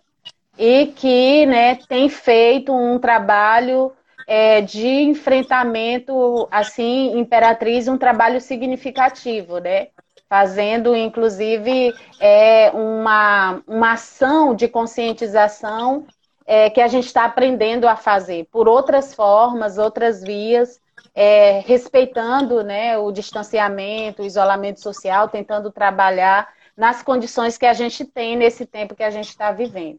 e 0.59 0.87
que 0.87 1.45
né, 1.45 1.77
tem 1.87 2.09
feito 2.09 2.73
um 2.73 2.99
trabalho 2.99 3.93
é, 4.27 4.63
de 4.63 4.87
enfrentamento, 4.87 6.49
assim, 6.51 7.19
Imperatriz, 7.19 7.87
um 7.87 7.99
trabalho 7.99 8.41
significativo, 8.41 9.59
né? 9.59 9.89
Fazendo, 10.31 10.95
inclusive, 10.95 11.93
é, 12.21 12.71
uma, 12.71 13.61
uma 13.67 13.95
ação 13.95 14.55
de 14.55 14.69
conscientização 14.69 16.07
é, 16.47 16.71
que 16.71 16.81
a 16.81 16.87
gente 16.87 17.07
está 17.07 17.25
aprendendo 17.25 17.89
a 17.89 17.97
fazer 17.97 18.47
por 18.49 18.69
outras 18.69 19.13
formas, 19.13 19.77
outras 19.77 20.23
vias, 20.23 20.81
é, 21.17 21.59
respeitando 21.67 22.63
né, 22.63 22.97
o 22.97 23.11
distanciamento, 23.11 24.23
o 24.23 24.25
isolamento 24.25 24.81
social, 24.81 25.29
tentando 25.29 25.69
trabalhar 25.69 26.49
nas 26.77 27.03
condições 27.03 27.59
que 27.59 27.67
a 27.67 27.73
gente 27.73 28.05
tem 28.05 28.37
nesse 28.37 28.65
tempo 28.65 28.95
que 28.95 29.03
a 29.03 29.11
gente 29.11 29.31
está 29.31 29.51
vivendo. 29.51 29.99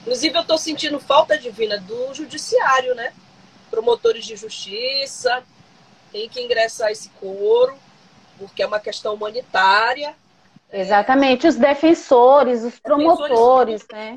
Inclusive, 0.00 0.38
eu 0.38 0.40
estou 0.40 0.56
sentindo 0.56 0.98
falta 0.98 1.36
divina 1.36 1.76
do 1.78 2.14
judiciário, 2.14 2.94
né? 2.94 3.12
Promotores 3.70 4.24
de 4.24 4.36
justiça, 4.36 5.44
tem 6.10 6.30
que 6.30 6.40
ingressar 6.40 6.90
esse 6.90 7.10
coro, 7.10 7.76
porque 8.38 8.62
é 8.62 8.66
uma 8.66 8.80
questão 8.80 9.14
humanitária. 9.14 10.14
Exatamente, 10.70 11.46
os 11.46 11.56
defensores, 11.56 12.62
os 12.62 12.78
promotores, 12.78 13.86
defensores, 13.86 13.88
né? 13.90 14.14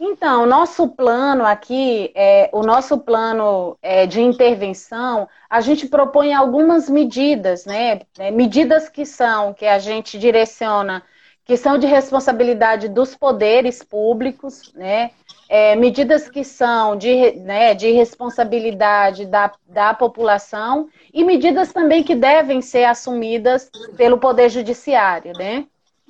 Então, 0.00 0.46
nosso 0.46 0.88
plano 0.88 1.44
aqui, 1.44 2.10
é, 2.14 2.48
o 2.52 2.62
nosso 2.62 2.98
plano 2.98 3.76
é, 3.82 4.06
de 4.06 4.20
intervenção, 4.20 5.28
a 5.48 5.60
gente 5.60 5.86
propõe 5.86 6.32
algumas 6.32 6.88
medidas, 6.88 7.66
né? 7.66 8.00
É, 8.18 8.30
medidas 8.30 8.88
que 8.88 9.04
são, 9.04 9.52
que 9.52 9.66
a 9.66 9.78
gente 9.78 10.18
direciona, 10.18 11.02
que 11.44 11.56
são 11.58 11.76
de 11.76 11.86
responsabilidade 11.86 12.88
dos 12.88 13.14
poderes 13.14 13.82
públicos, 13.82 14.72
né? 14.74 15.10
É, 15.54 15.76
medidas 15.76 16.30
que 16.30 16.42
são 16.42 16.96
de, 16.96 17.32
né, 17.32 17.74
de 17.74 17.90
responsabilidade 17.90 19.26
da, 19.26 19.52
da 19.68 19.92
população 19.92 20.88
e 21.12 21.22
medidas 21.22 21.74
também 21.74 22.02
que 22.02 22.14
devem 22.14 22.62
ser 22.62 22.84
assumidas 22.84 23.70
pelo 23.94 24.16
Poder 24.16 24.48
Judiciário, 24.48 25.34
né? 25.36 25.66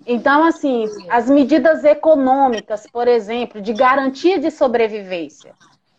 Então, 0.07 0.45
assim, 0.45 0.85
as 1.09 1.29
medidas 1.29 1.83
econômicas, 1.83 2.87
por 2.87 3.09
exemplo, 3.09 3.61
de 3.61 3.73
garantia 3.73 4.39
de 4.39 4.49
sobrevivência, 4.49 5.55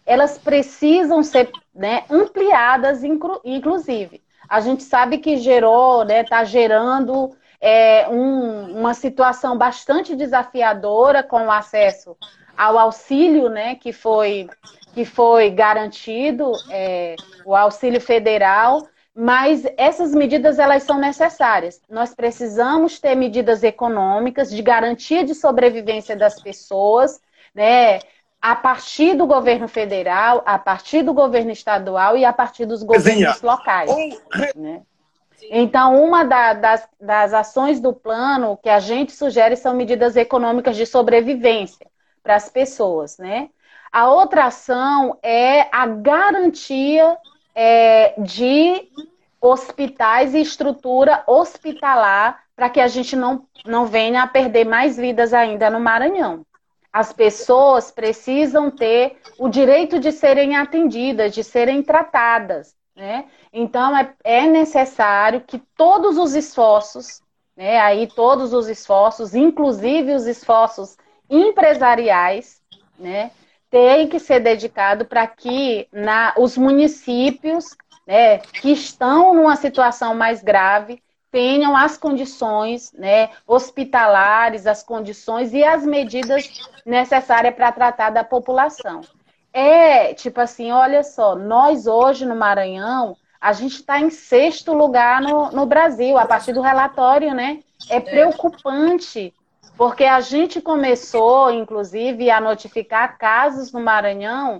elas 0.05 0.37
precisam 0.37 1.21
ser 1.21 1.51
né, 1.75 2.05
ampliadas, 2.09 3.03
inclusive. 3.03 4.21
A 4.47 4.61
gente 4.61 4.83
sabe 4.83 5.17
que 5.17 5.35
gerou, 5.35 6.03
está 6.03 6.39
né, 6.39 6.45
gerando 6.45 7.35
é, 7.59 8.07
um, 8.07 8.79
uma 8.79 8.93
situação 8.93 9.57
bastante 9.57 10.15
desafiadora 10.15 11.21
com 11.21 11.47
o 11.47 11.51
acesso 11.51 12.15
ao 12.57 12.77
auxílio, 12.77 13.49
né, 13.49 13.75
que 13.75 13.91
foi 13.91 14.47
que 14.93 15.05
foi 15.05 15.49
garantido, 15.49 16.51
é, 16.69 17.15
o 17.43 17.55
auxílio 17.55 17.99
federal, 17.99 18.87
mas 19.15 19.65
essas 19.75 20.13
medidas 20.13 20.59
elas 20.59 20.83
são 20.83 20.99
necessárias. 20.99 21.81
Nós 21.89 22.13
precisamos 22.13 22.99
ter 22.99 23.15
medidas 23.15 23.63
econômicas 23.63 24.51
de 24.51 24.61
garantia 24.61 25.23
de 25.23 25.33
sobrevivência 25.33 26.15
das 26.15 26.39
pessoas, 26.41 27.19
né? 27.53 27.99
A 28.39 28.55
partir 28.55 29.15
do 29.15 29.25
governo 29.25 29.67
federal, 29.67 30.43
a 30.45 30.59
partir 30.59 31.01
do 31.01 31.13
governo 31.13 31.51
estadual 31.51 32.17
e 32.17 32.25
a 32.25 32.33
partir 32.33 32.65
dos 32.65 32.83
governos 32.83 33.41
locais. 33.41 33.89
Né? 34.53 34.81
Então, 35.49 36.03
uma 36.03 36.25
da, 36.25 36.53
das, 36.53 36.87
das 36.99 37.33
ações 37.33 37.79
do 37.79 37.93
plano 37.93 38.57
que 38.61 38.69
a 38.69 38.79
gente 38.79 39.13
sugere 39.13 39.55
são 39.55 39.73
medidas 39.73 40.17
econômicas 40.17 40.75
de 40.75 40.85
sobrevivência 40.85 41.87
para 42.23 42.35
as 42.35 42.49
pessoas, 42.49 43.17
né? 43.17 43.49
A 43.91 44.09
outra 44.09 44.45
ação 44.45 45.19
é 45.21 45.67
a 45.71 45.85
garantia 45.85 47.15
é, 47.53 48.19
de 48.19 48.89
hospitais 49.39 50.33
e 50.33 50.39
estrutura 50.39 51.23
hospitalar 51.27 52.41
para 52.55 52.69
que 52.69 52.79
a 52.79 52.87
gente 52.87 53.15
não, 53.15 53.45
não 53.65 53.85
venha 53.85 54.23
a 54.23 54.27
perder 54.27 54.65
mais 54.65 54.97
vidas 54.97 55.33
ainda 55.33 55.69
no 55.69 55.79
Maranhão. 55.79 56.45
As 56.91 57.11
pessoas 57.11 57.91
precisam 57.91 58.71
ter 58.71 59.17
o 59.37 59.49
direito 59.49 59.99
de 59.99 60.11
serem 60.11 60.55
atendidas, 60.55 61.33
de 61.33 61.43
serem 61.43 61.83
tratadas. 61.83 62.75
Né? 62.95 63.25
Então, 63.51 63.97
é, 63.97 64.13
é 64.23 64.47
necessário 64.47 65.41
que 65.41 65.57
todos 65.75 66.17
os 66.17 66.35
esforços, 66.35 67.21
né, 67.57 67.79
aí 67.79 68.07
todos 68.07 68.53
os 68.53 68.67
esforços, 68.67 69.33
inclusive 69.33 70.13
os 70.13 70.27
esforços 70.27 70.95
empresariais, 71.29 72.61
né, 72.97 73.31
tem 73.69 74.07
que 74.07 74.19
ser 74.19 74.39
dedicado 74.39 75.05
para 75.05 75.25
que 75.25 75.87
na, 75.91 76.33
os 76.37 76.57
municípios 76.57 77.75
né, 78.05 78.37
que 78.37 78.71
estão 78.71 79.33
numa 79.33 79.55
situação 79.55 80.13
mais 80.13 80.43
grave 80.43 81.01
tenham 81.31 81.75
as 81.75 81.97
condições 81.97 82.93
né, 82.93 83.31
hospitalares, 83.47 84.67
as 84.67 84.83
condições 84.83 85.51
e 85.53 85.63
as 85.63 85.83
medidas 85.83 86.47
necessárias 86.85 87.55
para 87.55 87.71
tratar 87.71 88.11
da 88.11 88.23
população. 88.23 89.01
É 89.51 90.13
tipo 90.13 90.39
assim, 90.39 90.71
olha 90.71 91.03
só, 91.03 91.35
nós 91.35 91.87
hoje 91.87 92.25
no 92.25 92.35
Maranhão, 92.35 93.17
a 93.41 93.51
gente 93.51 93.77
está 93.77 93.99
em 93.99 94.11
sexto 94.11 94.73
lugar 94.73 95.21
no, 95.21 95.51
no 95.51 95.65
Brasil, 95.65 96.17
a 96.17 96.25
partir 96.25 96.53
do 96.53 96.61
relatório, 96.61 97.33
né? 97.33 97.59
É 97.89 97.99
preocupante 97.99 99.33
porque 99.77 100.03
a 100.03 100.21
gente 100.21 100.61
começou, 100.61 101.51
inclusive, 101.51 102.29
a 102.29 102.39
notificar 102.39 103.17
casos 103.17 103.71
no 103.71 103.79
Maranhão 103.79 104.59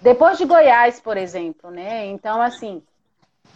depois 0.00 0.38
de 0.38 0.44
Goiás, 0.44 1.00
por 1.00 1.16
exemplo, 1.16 1.70
né? 1.70 2.06
Então, 2.06 2.40
assim, 2.40 2.82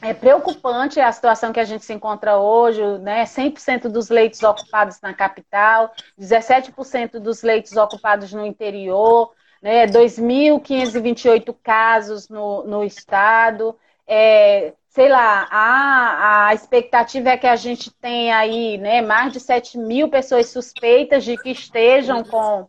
é 0.00 0.12
preocupante 0.12 1.00
a 1.00 1.10
situação 1.10 1.52
que 1.52 1.60
a 1.60 1.64
gente 1.64 1.84
se 1.84 1.92
encontra 1.92 2.36
hoje, 2.38 2.82
né? 2.98 3.24
100% 3.24 3.88
dos 3.88 4.08
leitos 4.08 4.42
ocupados 4.42 5.00
na 5.00 5.14
capital, 5.14 5.92
17% 6.18 7.18
dos 7.20 7.42
leitos 7.42 7.76
ocupados 7.76 8.32
no 8.32 8.44
interior, 8.44 9.32
né? 9.62 9.86
2.528 9.86 11.54
casos 11.62 12.28
no, 12.28 12.64
no 12.64 12.84
estado, 12.84 13.76
é, 14.06 14.72
sei 14.98 15.08
lá, 15.08 15.46
a, 15.48 16.48
a 16.48 16.54
expectativa 16.54 17.30
é 17.30 17.36
que 17.36 17.46
a 17.46 17.54
gente 17.54 17.88
tenha 17.88 18.36
aí 18.36 18.76
né, 18.78 19.00
mais 19.00 19.32
de 19.32 19.38
7 19.38 19.78
mil 19.78 20.08
pessoas 20.08 20.48
suspeitas 20.48 21.22
de 21.22 21.36
que 21.36 21.50
estejam 21.50 22.24
com, 22.24 22.66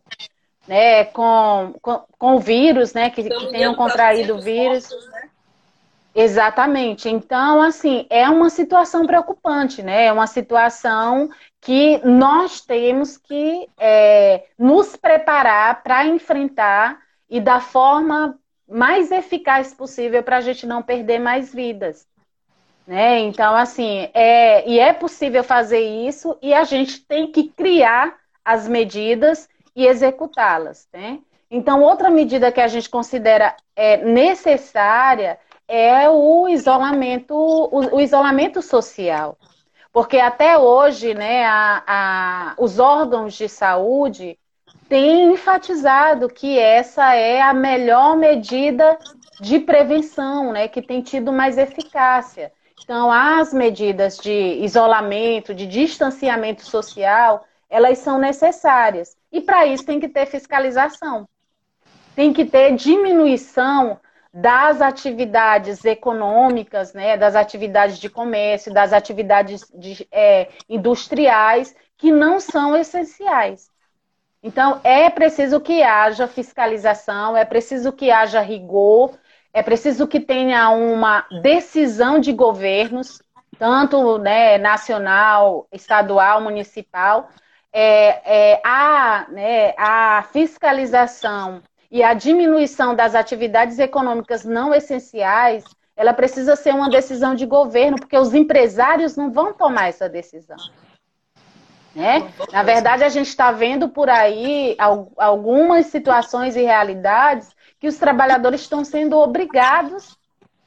né, 0.68 1.06
com, 1.06 1.74
com, 1.82 2.04
com 2.16 2.36
o 2.36 2.38
vírus, 2.38 2.94
né, 2.94 3.10
que, 3.10 3.24
que 3.24 3.46
tenham 3.48 3.74
contraído 3.74 4.36
o 4.36 4.40
vírus. 4.40 4.88
né? 5.10 5.28
Exatamente. 6.14 7.08
Então, 7.08 7.60
assim, 7.60 8.06
é 8.08 8.30
uma 8.30 8.48
situação 8.48 9.04
preocupante, 9.08 9.82
né? 9.82 10.04
É 10.04 10.12
uma 10.12 10.28
situação 10.28 11.30
que 11.60 12.00
nós 12.04 12.60
temos 12.60 13.16
que 13.16 13.68
é, 13.76 14.44
nos 14.56 14.94
preparar 14.94 15.82
para 15.82 16.06
enfrentar 16.06 16.96
e 17.28 17.40
da 17.40 17.58
forma 17.58 18.38
mais 18.68 19.10
eficaz 19.10 19.74
possível 19.74 20.22
para 20.22 20.36
a 20.36 20.40
gente 20.40 20.64
não 20.64 20.80
perder 20.80 21.18
mais 21.18 21.52
vidas. 21.52 22.08
Né? 22.86 23.20
Então, 23.20 23.54
assim, 23.54 24.08
é, 24.14 24.68
e 24.68 24.78
é 24.80 24.92
possível 24.92 25.44
fazer 25.44 25.80
isso 25.80 26.36
e 26.42 26.52
a 26.52 26.64
gente 26.64 27.00
tem 27.00 27.30
que 27.30 27.48
criar 27.48 28.16
as 28.44 28.66
medidas 28.66 29.48
e 29.76 29.86
executá-las. 29.86 30.88
Né? 30.92 31.20
Então, 31.50 31.82
outra 31.82 32.10
medida 32.10 32.50
que 32.50 32.60
a 32.60 32.68
gente 32.68 32.88
considera 32.88 33.56
é, 33.76 33.98
necessária 33.98 35.38
é 35.68 36.08
o 36.10 36.48
isolamento, 36.48 37.34
o, 37.34 37.96
o 37.96 38.00
isolamento 38.00 38.60
social. 38.60 39.38
Porque 39.92 40.18
até 40.18 40.56
hoje, 40.58 41.14
né, 41.14 41.44
a, 41.44 41.82
a, 41.86 42.54
os 42.58 42.78
órgãos 42.78 43.34
de 43.34 43.48
saúde 43.48 44.38
têm 44.88 45.32
enfatizado 45.32 46.28
que 46.28 46.58
essa 46.58 47.14
é 47.14 47.40
a 47.40 47.52
melhor 47.52 48.16
medida 48.16 48.98
de 49.40 49.58
prevenção, 49.58 50.52
né, 50.52 50.68
que 50.68 50.82
tem 50.82 51.00
tido 51.00 51.32
mais 51.32 51.56
eficácia. 51.58 52.52
Então, 52.82 53.10
as 53.10 53.52
medidas 53.52 54.16
de 54.18 54.58
isolamento, 54.62 55.54
de 55.54 55.66
distanciamento 55.66 56.64
social, 56.64 57.44
elas 57.68 57.98
são 57.98 58.18
necessárias. 58.18 59.16
E 59.30 59.40
para 59.40 59.66
isso 59.66 59.84
tem 59.84 60.00
que 60.00 60.08
ter 60.08 60.26
fiscalização. 60.26 61.28
Tem 62.16 62.32
que 62.32 62.44
ter 62.44 62.74
diminuição 62.74 64.00
das 64.32 64.80
atividades 64.80 65.84
econômicas, 65.84 66.92
né, 66.92 67.16
das 67.16 67.34
atividades 67.34 67.98
de 67.98 68.08
comércio, 68.08 68.72
das 68.72 68.92
atividades 68.92 69.64
de, 69.74 70.06
é, 70.10 70.48
industriais 70.68 71.74
que 71.96 72.10
não 72.12 72.38
são 72.40 72.76
essenciais. 72.76 73.70
Então, 74.42 74.80
é 74.82 75.10
preciso 75.10 75.60
que 75.60 75.82
haja 75.82 76.26
fiscalização, 76.26 77.36
é 77.36 77.44
preciso 77.44 77.92
que 77.92 78.10
haja 78.10 78.40
rigor, 78.40 79.18
é 79.52 79.62
preciso 79.62 80.06
que 80.06 80.20
tenha 80.20 80.70
uma 80.70 81.26
decisão 81.42 82.18
de 82.18 82.32
governos 82.32 83.20
tanto 83.60 84.16
né, 84.16 84.56
nacional, 84.56 85.66
estadual, 85.70 86.40
municipal, 86.40 87.28
é, 87.70 88.52
é, 88.52 88.60
a, 88.64 89.26
né, 89.28 89.74
a 89.76 90.24
fiscalização 90.32 91.62
e 91.90 92.02
a 92.02 92.14
diminuição 92.14 92.94
das 92.94 93.14
atividades 93.14 93.78
econômicas 93.78 94.46
não 94.46 94.74
essenciais, 94.74 95.64
ela 95.94 96.14
precisa 96.14 96.56
ser 96.56 96.72
uma 96.72 96.88
decisão 96.88 97.34
de 97.34 97.44
governo, 97.44 97.98
porque 97.98 98.16
os 98.16 98.32
empresários 98.32 99.14
não 99.14 99.30
vão 99.30 99.52
tomar 99.52 99.88
essa 99.88 100.08
decisão. 100.08 100.56
Né? 101.94 102.32
Na 102.50 102.62
verdade, 102.62 103.04
a 103.04 103.10
gente 103.10 103.28
está 103.28 103.52
vendo 103.52 103.90
por 103.90 104.08
aí 104.08 104.74
algumas 105.18 105.86
situações 105.86 106.56
e 106.56 106.62
realidades 106.62 107.54
que 107.80 107.88
os 107.88 107.96
trabalhadores 107.96 108.60
estão 108.60 108.84
sendo 108.84 109.16
obrigados 109.16 110.16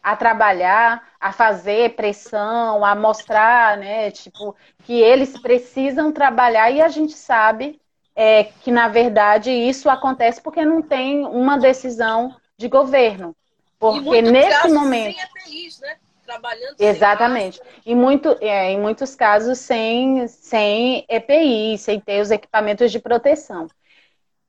a 0.02 0.18
trabalhar, 0.18 1.08
a 1.22 1.32
fazer 1.32 1.96
pressão, 1.96 2.84
a 2.84 2.94
mostrar, 2.94 3.78
né, 3.78 4.12
tipo, 4.12 4.54
que 4.84 5.00
eles 5.00 5.40
precisam 5.40 6.12
trabalhar 6.12 6.70
e 6.72 6.82
a 6.82 6.90
gente 6.90 7.14
sabe 7.14 7.80
é, 8.16 8.44
que, 8.44 8.72
na 8.72 8.90
verdade, 8.90 9.50
isso 9.50 9.90
acontece 9.90 10.42
porque 10.42 10.66
não 10.66 10.82
tem 10.82 11.26
uma 11.26 11.58
decisão 11.58 12.36
de 12.58 12.68
governo. 12.68 13.36
Porque 13.80 14.22
nesse 14.22 14.68
momento. 14.70 15.16
Sem 15.16 15.24
EPIs, 15.24 15.80
né? 15.80 15.96
Trabalhando 16.26 16.76
Exatamente. 16.80 17.62
Em, 17.86 17.96
muito, 17.96 18.38
é, 18.40 18.72
em 18.72 18.80
muitos 18.80 19.14
casos, 19.14 19.60
sem, 19.60 20.26
sem 20.28 21.06
EPI, 21.10 21.78
sem 21.78 22.00
ter 22.00 22.22
os 22.22 22.32
equipamentos 22.32 22.92
de 22.92 23.00
proteção. 23.00 23.68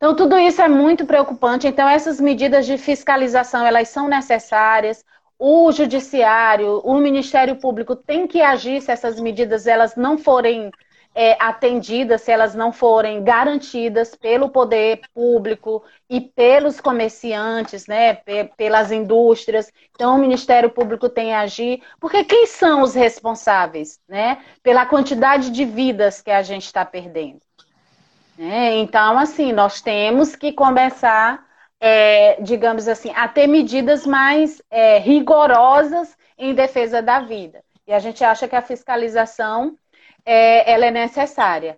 Então, 0.05 0.15
tudo 0.15 0.39
isso 0.39 0.61
é 0.61 0.69
muito 0.69 1.07
preocupante. 1.07 1.67
Então, 1.67 1.89
essas 1.89 2.21
medidas 2.21 2.67
de 2.67 2.77
fiscalização, 2.77 3.65
elas 3.65 3.89
são 3.89 4.07
necessárias 4.07 5.03
o 5.39 5.73
judiciário, 5.73 6.83
o 6.85 6.99
Ministério 6.99 7.57
Público 7.57 7.97
tem 7.97 8.27
que 8.27 8.43
agir 8.43 8.83
se 8.83 8.93
essas 8.93 9.19
medidas 9.19 9.67
elas 9.67 9.97
não 9.97 10.19
forem 10.19 10.71
é, 11.15 11.43
atendidas, 11.43 12.21
se 12.21 12.31
elas 12.31 12.55
não 12.55 12.71
forem 12.71 13.25
garantidas 13.25 14.15
pelo 14.15 14.51
poder 14.51 15.01
público 15.15 15.83
e 16.11 16.21
pelos 16.21 16.83
comerciantes, 16.83 17.87
né, 17.87 18.19
pelas 18.59 18.93
indústrias. 18.93 19.73
Então, 19.95 20.17
o 20.17 20.19
Ministério 20.19 20.69
Público 20.69 21.09
tem 21.09 21.29
que 21.29 21.33
agir, 21.33 21.83
porque 21.99 22.25
quem 22.25 22.47
são 22.47 22.83
os 22.83 22.95
responsáveis, 22.95 23.99
né, 24.07 24.37
pela 24.63 24.85
quantidade 24.85 25.51
de 25.51 25.65
vidas 25.65 26.21
que 26.21 26.31
a 26.31 26.43
gente 26.43 26.67
está 26.67 26.85
perdendo? 26.85 27.41
Né? 28.37 28.77
Então, 28.77 29.19
assim, 29.19 29.53
nós 29.53 29.81
temos 29.81 30.35
que 30.35 30.53
começar 30.53 31.45
é, 31.87 32.41
digamos 32.41 32.89
assim, 32.89 33.13
a 33.15 33.29
ter 33.29 33.47
medidas 33.47 34.07
mais 34.07 34.63
é, 34.71 34.99
rigorosas 34.99 36.17
em 36.39 36.55
defesa 36.55 37.03
da 37.03 37.21
vida. 37.21 37.63
E 37.87 37.93
a 37.93 37.99
gente 37.99 38.25
acha 38.25 38.49
que 38.49 38.57
a 38.57 38.63
fiscalização 38.63 39.77
é, 40.25 40.73
ela 40.73 40.87
é 40.87 40.91
necessária. 40.91 41.77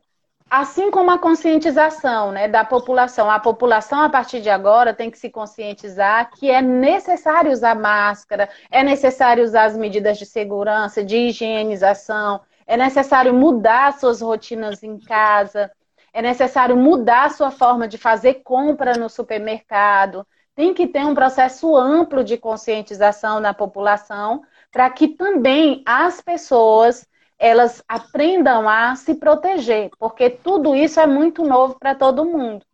Assim 0.48 0.92
como 0.92 1.10
a 1.10 1.18
conscientização 1.18 2.30
né, 2.30 2.46
da 2.46 2.64
população. 2.64 3.28
A 3.28 3.40
população, 3.40 4.00
a 4.00 4.08
partir 4.08 4.40
de 4.40 4.48
agora, 4.48 4.94
tem 4.94 5.10
que 5.10 5.18
se 5.18 5.28
conscientizar 5.28 6.30
que 6.30 6.48
é 6.48 6.62
necessário 6.62 7.50
usar 7.50 7.74
máscara, 7.74 8.48
é 8.70 8.84
necessário 8.84 9.42
usar 9.42 9.64
as 9.64 9.76
medidas 9.76 10.18
de 10.18 10.24
segurança, 10.24 11.02
de 11.02 11.16
higienização, 11.16 12.40
é 12.64 12.76
necessário 12.76 13.34
mudar 13.34 13.92
suas 13.94 14.20
rotinas 14.20 14.84
em 14.84 15.00
casa, 15.00 15.68
é 16.16 16.22
necessário 16.22 16.74
mudar 16.78 17.26
a 17.26 17.30
sua 17.30 17.50
forma 17.50 17.86
de 17.86 17.98
fazer 17.98 18.40
compra 18.42 18.94
no 18.94 19.06
supermercado. 19.06 20.26
Tem 20.54 20.72
que 20.72 20.86
ter 20.86 21.04
um 21.04 21.14
processo 21.14 21.76
amplo 21.76 22.24
de 22.24 22.38
conscientização 22.38 23.38
na 23.38 23.52
população 23.52 24.42
para 24.72 24.88
que 24.88 25.08
também 25.08 25.82
as 25.84 26.22
pessoas 26.22 27.06
elas 27.38 27.84
aprendam 27.86 28.66
a 28.66 28.96
se 28.96 29.16
proteger, 29.16 29.90
porque 29.98 30.30
tudo 30.30 30.74
isso 30.74 30.98
é 30.98 31.06
muito 31.06 31.44
novo 31.44 31.78
para 31.78 31.94
todo 31.94 32.24
mundo. 32.24 32.64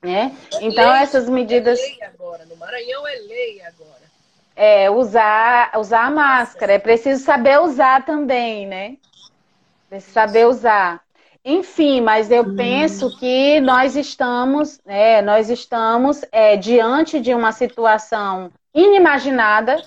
Né? 0.00 0.32
É 0.54 0.64
então, 0.64 0.92
lei, 0.92 1.02
essas 1.02 1.28
medidas. 1.28 1.80
É 1.80 1.82
lei 1.82 2.02
agora. 2.04 2.44
No 2.44 2.54
Maranhão 2.54 3.04
é 3.04 3.16
lei 3.16 3.62
agora. 3.62 4.04
É, 4.54 4.88
usar, 4.88 5.72
usar 5.76 6.04
a 6.04 6.10
máscara. 6.10 6.74
É 6.74 6.78
preciso 6.78 7.24
saber 7.24 7.58
usar 7.58 8.04
também, 8.04 8.64
né? 8.64 8.96
Precisa 9.88 10.12
saber 10.12 10.46
usar. 10.46 11.03
Enfim, 11.44 12.00
mas 12.00 12.30
eu 12.30 12.42
hum. 12.42 12.56
penso 12.56 13.16
que 13.18 13.60
nós 13.60 13.96
estamos, 13.96 14.80
é, 14.86 15.20
nós 15.20 15.50
estamos 15.50 16.24
é, 16.32 16.56
diante 16.56 17.20
de 17.20 17.34
uma 17.34 17.52
situação 17.52 18.50
inimaginada. 18.72 19.82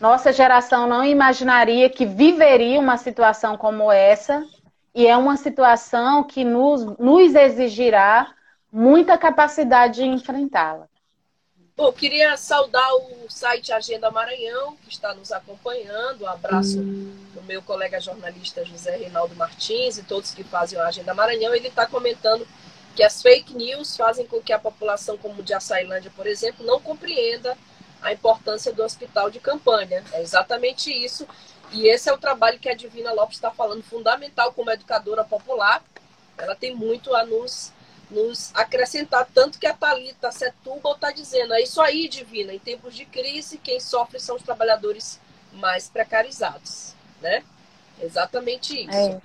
Nossa 0.00 0.32
geração 0.32 0.86
não 0.86 1.04
imaginaria 1.04 1.90
que 1.90 2.06
viveria 2.06 2.78
uma 2.78 2.96
situação 2.96 3.56
como 3.56 3.90
essa, 3.90 4.46
e 4.94 5.06
é 5.06 5.16
uma 5.16 5.36
situação 5.36 6.22
que 6.22 6.44
nos, 6.44 6.84
nos 6.98 7.34
exigirá 7.34 8.32
muita 8.72 9.18
capacidade 9.18 9.96
de 9.96 10.06
enfrentá-la. 10.06 10.89
Bom, 11.80 11.90
queria 11.94 12.36
saudar 12.36 12.94
o 12.94 13.26
site 13.30 13.72
Agenda 13.72 14.10
Maranhão, 14.10 14.76
que 14.84 14.90
está 14.90 15.14
nos 15.14 15.32
acompanhando. 15.32 16.24
Um 16.24 16.28
abraço 16.28 16.76
do 16.76 17.42
meu 17.44 17.62
colega 17.62 17.98
jornalista 17.98 18.62
José 18.66 18.98
Reinaldo 18.98 19.34
Martins 19.34 19.96
e 19.96 20.02
todos 20.02 20.34
que 20.34 20.44
fazem 20.44 20.78
a 20.78 20.88
Agenda 20.88 21.14
Maranhão. 21.14 21.54
Ele 21.54 21.68
está 21.68 21.86
comentando 21.86 22.46
que 22.94 23.02
as 23.02 23.22
fake 23.22 23.54
news 23.54 23.96
fazem 23.96 24.26
com 24.26 24.42
que 24.42 24.52
a 24.52 24.58
população, 24.58 25.16
como 25.16 25.42
de 25.42 25.54
Açailândia, 25.54 26.12
por 26.14 26.26
exemplo, 26.26 26.66
não 26.66 26.78
compreenda 26.82 27.56
a 28.02 28.12
importância 28.12 28.74
do 28.74 28.84
hospital 28.84 29.30
de 29.30 29.40
campanha. 29.40 30.04
É 30.12 30.20
exatamente 30.20 30.92
isso. 30.92 31.26
E 31.72 31.88
esse 31.88 32.10
é 32.10 32.12
o 32.12 32.18
trabalho 32.18 32.58
que 32.58 32.68
a 32.68 32.74
Divina 32.74 33.10
Lopes 33.10 33.38
está 33.38 33.50
falando, 33.50 33.82
fundamental 33.82 34.52
como 34.52 34.70
educadora 34.70 35.24
popular. 35.24 35.82
Ela 36.36 36.54
tem 36.54 36.76
muito 36.76 37.16
a 37.16 37.24
nos 37.24 37.72
nos 38.10 38.50
acrescentar. 38.54 39.28
Tanto 39.32 39.58
que 39.58 39.66
a 39.66 39.74
Thalita 39.74 40.32
Setúbal 40.32 40.94
está 40.94 41.10
dizendo, 41.10 41.54
é 41.54 41.62
isso 41.62 41.80
aí, 41.80 42.08
Divina, 42.08 42.52
em 42.52 42.58
tempos 42.58 42.94
de 42.94 43.04
crise, 43.04 43.58
quem 43.58 43.80
sofre 43.80 44.18
são 44.18 44.36
os 44.36 44.42
trabalhadores 44.42 45.20
mais 45.52 45.88
precarizados, 45.88 46.94
né? 47.20 47.44
Exatamente 48.00 48.80
isso. 48.80 48.96
É. 48.96 49.20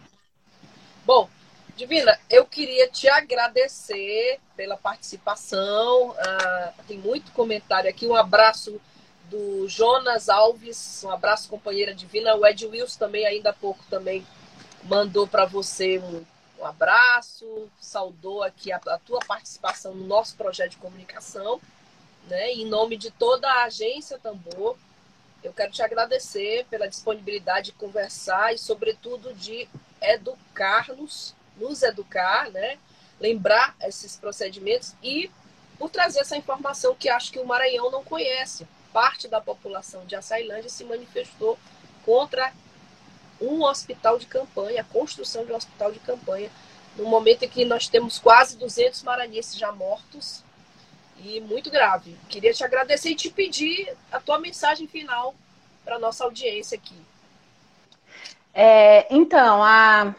Bom, 1.05 1.29
Divina, 1.75 2.17
eu 2.29 2.45
queria 2.45 2.87
te 2.87 3.07
agradecer 3.07 4.39
pela 4.55 4.77
participação. 4.77 6.15
Ah, 6.17 6.73
tem 6.87 6.97
muito 6.97 7.31
comentário 7.31 7.89
aqui. 7.89 8.07
Um 8.07 8.15
abraço 8.15 8.79
do 9.29 9.67
Jonas 9.67 10.29
Alves, 10.29 11.03
um 11.03 11.11
abraço, 11.11 11.49
companheira 11.49 11.93
Divina. 11.93 12.35
O 12.35 12.45
Ed 12.45 12.65
Wills 12.65 12.97
também, 12.97 13.25
ainda 13.25 13.49
há 13.49 13.53
pouco, 13.53 13.83
também 13.89 14.25
mandou 14.83 15.27
para 15.27 15.45
você 15.45 15.99
um 15.99 16.23
um 16.59 16.65
abraço, 16.65 17.69
saudou 17.79 18.43
aqui 18.43 18.71
a, 18.71 18.77
a, 18.77 18.97
tua 18.99 19.19
participação 19.19 19.93
no 19.93 20.05
nosso 20.05 20.35
projeto 20.35 20.71
de 20.71 20.77
comunicação, 20.77 21.59
né? 22.27 22.53
Em 22.53 22.65
nome 22.65 22.97
de 22.97 23.11
toda 23.11 23.49
a 23.49 23.65
agência 23.65 24.17
Tambor, 24.17 24.77
eu 25.43 25.53
quero 25.53 25.71
te 25.71 25.81
agradecer 25.81 26.65
pela 26.69 26.87
disponibilidade 26.87 27.67
de 27.67 27.73
conversar 27.73 28.53
e, 28.53 28.57
sobretudo, 28.57 29.33
de 29.33 29.67
educar-nos, 30.01 31.35
nos 31.57 31.83
educar, 31.83 32.49
né? 32.49 32.79
Lembrar 33.19 33.75
esses 33.81 34.17
procedimentos 34.17 34.95
e 35.03 35.29
por 35.77 35.89
trazer 35.89 36.19
essa 36.19 36.37
informação 36.37 36.95
que 36.95 37.09
acho 37.09 37.31
que 37.31 37.39
o 37.39 37.45
Maranhão 37.45 37.91
não 37.91 38.03
conhece. 38.03 38.67
Parte 38.91 39.27
da 39.27 39.41
população 39.41 40.05
de 40.05 40.15
Açailândia 40.15 40.69
se 40.69 40.83
manifestou 40.85 41.59
contra 42.05 42.53
um 43.41 43.63
hospital 43.63 44.17
de 44.17 44.25
campanha, 44.25 44.81
a 44.81 44.93
construção 44.93 45.45
de 45.45 45.51
um 45.51 45.55
hospital 45.55 45.91
de 45.91 45.99
campanha, 45.99 46.49
no 46.95 47.05
momento 47.05 47.43
em 47.43 47.49
que 47.49 47.65
nós 47.65 47.87
temos 47.87 48.17
quase 48.19 48.57
200 48.57 49.03
maranhenses 49.03 49.57
já 49.57 49.71
mortos 49.71 50.43
e 51.17 51.41
muito 51.41 51.69
grave. 51.69 52.15
Queria 52.29 52.53
te 52.53 52.63
agradecer 52.63 53.09
e 53.09 53.15
te 53.15 53.29
pedir 53.29 53.93
a 54.11 54.19
tua 54.19 54.39
mensagem 54.39 54.87
final 54.87 55.35
para 55.83 55.95
a 55.95 55.99
nossa 55.99 56.23
audiência 56.23 56.77
aqui. 56.77 56.95
É, 58.53 59.05
então, 59.13 59.61
a, 59.61 60.15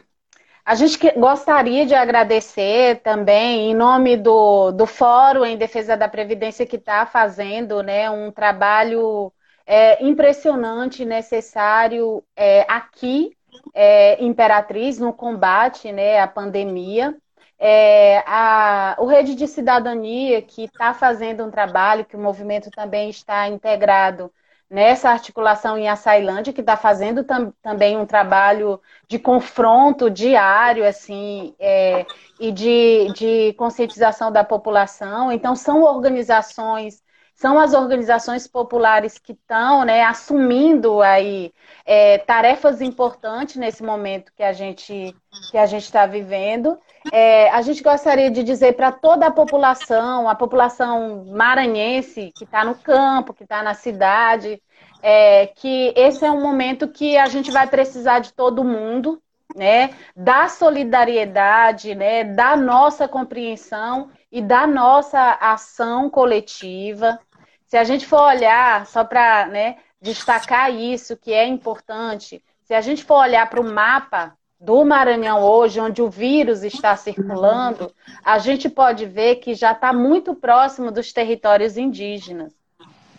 a 0.64 0.74
gente 0.74 0.98
que, 0.98 1.10
gostaria 1.12 1.86
de 1.86 1.94
agradecer 1.94 2.96
também, 2.96 3.70
em 3.70 3.74
nome 3.74 4.16
do, 4.16 4.72
do 4.72 4.86
Fórum 4.86 5.44
em 5.44 5.56
Defesa 5.56 5.96
da 5.96 6.08
Previdência, 6.08 6.66
que 6.66 6.76
está 6.76 7.06
fazendo 7.06 7.82
né, 7.82 8.10
um 8.10 8.30
trabalho 8.30 9.32
é, 9.66 10.04
impressionante, 10.04 11.04
necessário 11.04 12.22
é, 12.36 12.64
aqui, 12.68 13.36
é, 13.74 14.22
Imperatriz, 14.24 14.98
no 14.98 15.12
combate 15.12 15.90
né, 15.92 16.20
à 16.20 16.28
pandemia. 16.28 17.16
É, 17.58 18.18
a, 18.26 18.96
o 18.98 19.06
Rede 19.06 19.34
de 19.34 19.48
Cidadania, 19.48 20.40
que 20.42 20.64
está 20.64 20.94
fazendo 20.94 21.44
um 21.44 21.50
trabalho, 21.50 22.04
que 22.04 22.16
o 22.16 22.20
movimento 22.20 22.70
também 22.70 23.10
está 23.10 23.48
integrado 23.48 24.30
nessa 24.68 25.10
articulação 25.10 25.78
em 25.78 25.88
Açailândia, 25.88 26.52
que 26.52 26.60
está 26.60 26.76
fazendo 26.76 27.24
tam, 27.24 27.52
também 27.62 27.96
um 27.96 28.06
trabalho 28.06 28.80
de 29.08 29.18
confronto 29.18 30.10
diário, 30.10 30.86
assim, 30.86 31.54
é, 31.58 32.04
e 32.38 32.52
de, 32.52 33.12
de 33.14 33.52
conscientização 33.54 34.30
da 34.30 34.44
população. 34.44 35.32
Então, 35.32 35.54
são 35.56 35.82
organizações 35.82 37.02
são 37.36 37.58
as 37.58 37.74
organizações 37.74 38.48
populares 38.48 39.18
que 39.18 39.32
estão 39.32 39.84
né, 39.84 40.02
assumindo 40.02 41.02
aí 41.02 41.52
é, 41.84 42.16
tarefas 42.18 42.80
importantes 42.80 43.56
nesse 43.56 43.82
momento 43.82 44.32
que 44.34 44.42
a 44.42 44.54
gente 44.54 45.14
que 45.50 45.58
a 45.58 45.66
gente 45.66 45.84
está 45.84 46.06
vivendo. 46.06 46.78
É, 47.12 47.50
a 47.50 47.60
gente 47.60 47.82
gostaria 47.82 48.30
de 48.30 48.42
dizer 48.42 48.72
para 48.72 48.90
toda 48.90 49.26
a 49.26 49.30
população, 49.30 50.26
a 50.26 50.34
população 50.34 51.26
maranhense 51.26 52.32
que 52.34 52.44
está 52.44 52.64
no 52.64 52.74
campo, 52.74 53.34
que 53.34 53.42
está 53.42 53.62
na 53.62 53.74
cidade, 53.74 54.60
é, 55.02 55.48
que 55.48 55.92
esse 55.94 56.24
é 56.24 56.30
um 56.30 56.40
momento 56.40 56.88
que 56.88 57.18
a 57.18 57.26
gente 57.26 57.50
vai 57.50 57.66
precisar 57.66 58.20
de 58.20 58.32
todo 58.32 58.64
mundo, 58.64 59.20
né? 59.54 59.90
Da 60.16 60.48
solidariedade, 60.48 61.94
né? 61.94 62.24
Da 62.24 62.56
nossa 62.56 63.06
compreensão 63.06 64.10
e 64.32 64.40
da 64.42 64.66
nossa 64.66 65.38
ação 65.40 66.10
coletiva. 66.10 67.18
Se 67.66 67.76
a 67.76 67.84
gente 67.84 68.06
for 68.06 68.22
olhar, 68.22 68.86
só 68.86 69.04
para 69.04 69.46
né, 69.46 69.76
destacar 70.00 70.72
isso, 70.72 71.16
que 71.16 71.32
é 71.32 71.46
importante, 71.46 72.42
se 72.62 72.74
a 72.74 72.80
gente 72.80 73.04
for 73.04 73.16
olhar 73.16 73.48
para 73.48 73.60
o 73.60 73.64
mapa 73.64 74.36
do 74.58 74.84
Maranhão 74.84 75.42
hoje, 75.42 75.80
onde 75.80 76.00
o 76.00 76.08
vírus 76.08 76.62
está 76.62 76.96
circulando, 76.96 77.92
a 78.24 78.38
gente 78.38 78.68
pode 78.68 79.04
ver 79.04 79.36
que 79.36 79.54
já 79.54 79.72
está 79.72 79.92
muito 79.92 80.34
próximo 80.34 80.90
dos 80.90 81.12
territórios 81.12 81.76
indígenas. 81.76 82.52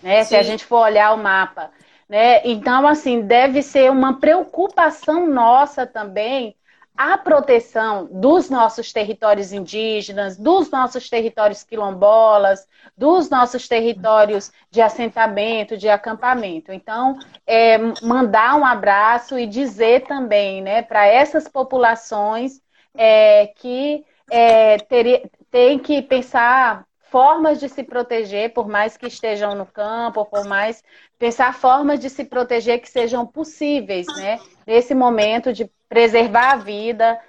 Né? 0.01 0.23
Se 0.23 0.35
a 0.35 0.43
gente 0.43 0.65
for 0.65 0.79
olhar 0.79 1.13
o 1.13 1.17
mapa. 1.17 1.71
Né? 2.09 2.41
Então, 2.45 2.87
assim, 2.87 3.21
deve 3.21 3.61
ser 3.61 3.91
uma 3.91 4.19
preocupação 4.19 5.27
nossa 5.27 5.85
também 5.85 6.55
a 6.97 7.15
proteção 7.15 8.09
dos 8.11 8.49
nossos 8.49 8.91
territórios 8.91 9.53
indígenas, 9.53 10.35
dos 10.35 10.71
nossos 10.71 11.07
territórios 11.07 11.63
quilombolas, 11.63 12.67
dos 12.97 13.29
nossos 13.29 13.67
territórios 13.67 14.51
de 14.71 14.81
assentamento, 14.81 15.77
de 15.77 15.87
acampamento. 15.87 16.71
Então, 16.71 17.15
é, 17.45 17.77
mandar 18.01 18.55
um 18.55 18.65
abraço 18.65 19.37
e 19.37 19.45
dizer 19.45 20.07
também 20.07 20.61
né, 20.61 20.81
para 20.81 21.05
essas 21.05 21.47
populações 21.47 22.59
é, 22.95 23.45
que 23.55 24.03
é, 24.31 24.77
teria, 24.79 25.29
tem 25.51 25.77
que 25.77 26.01
pensar 26.01 26.86
formas 27.09 27.59
de 27.59 27.69
se 27.69 27.83
proteger, 27.83 28.53
por 28.53 28.67
mais 28.67 28.97
que 28.97 29.07
estejam 29.07 29.55
no 29.55 29.65
campo, 29.65 30.25
por 30.25 30.45
mais 30.45 30.83
pensar 31.17 31.53
formas 31.53 31.99
de 31.99 32.09
se 32.09 32.25
proteger 32.25 32.79
que 32.79 32.89
sejam 32.89 33.25
possíveis, 33.25 34.05
né? 34.17 34.39
Nesse 34.65 34.93
momento 34.93 35.53
de 35.53 35.69
preservar 35.89 36.51
a 36.51 36.55
vida 36.57 37.19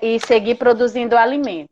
e 0.00 0.20
seguir 0.20 0.56
produzindo 0.56 1.16
alimento. 1.16 1.70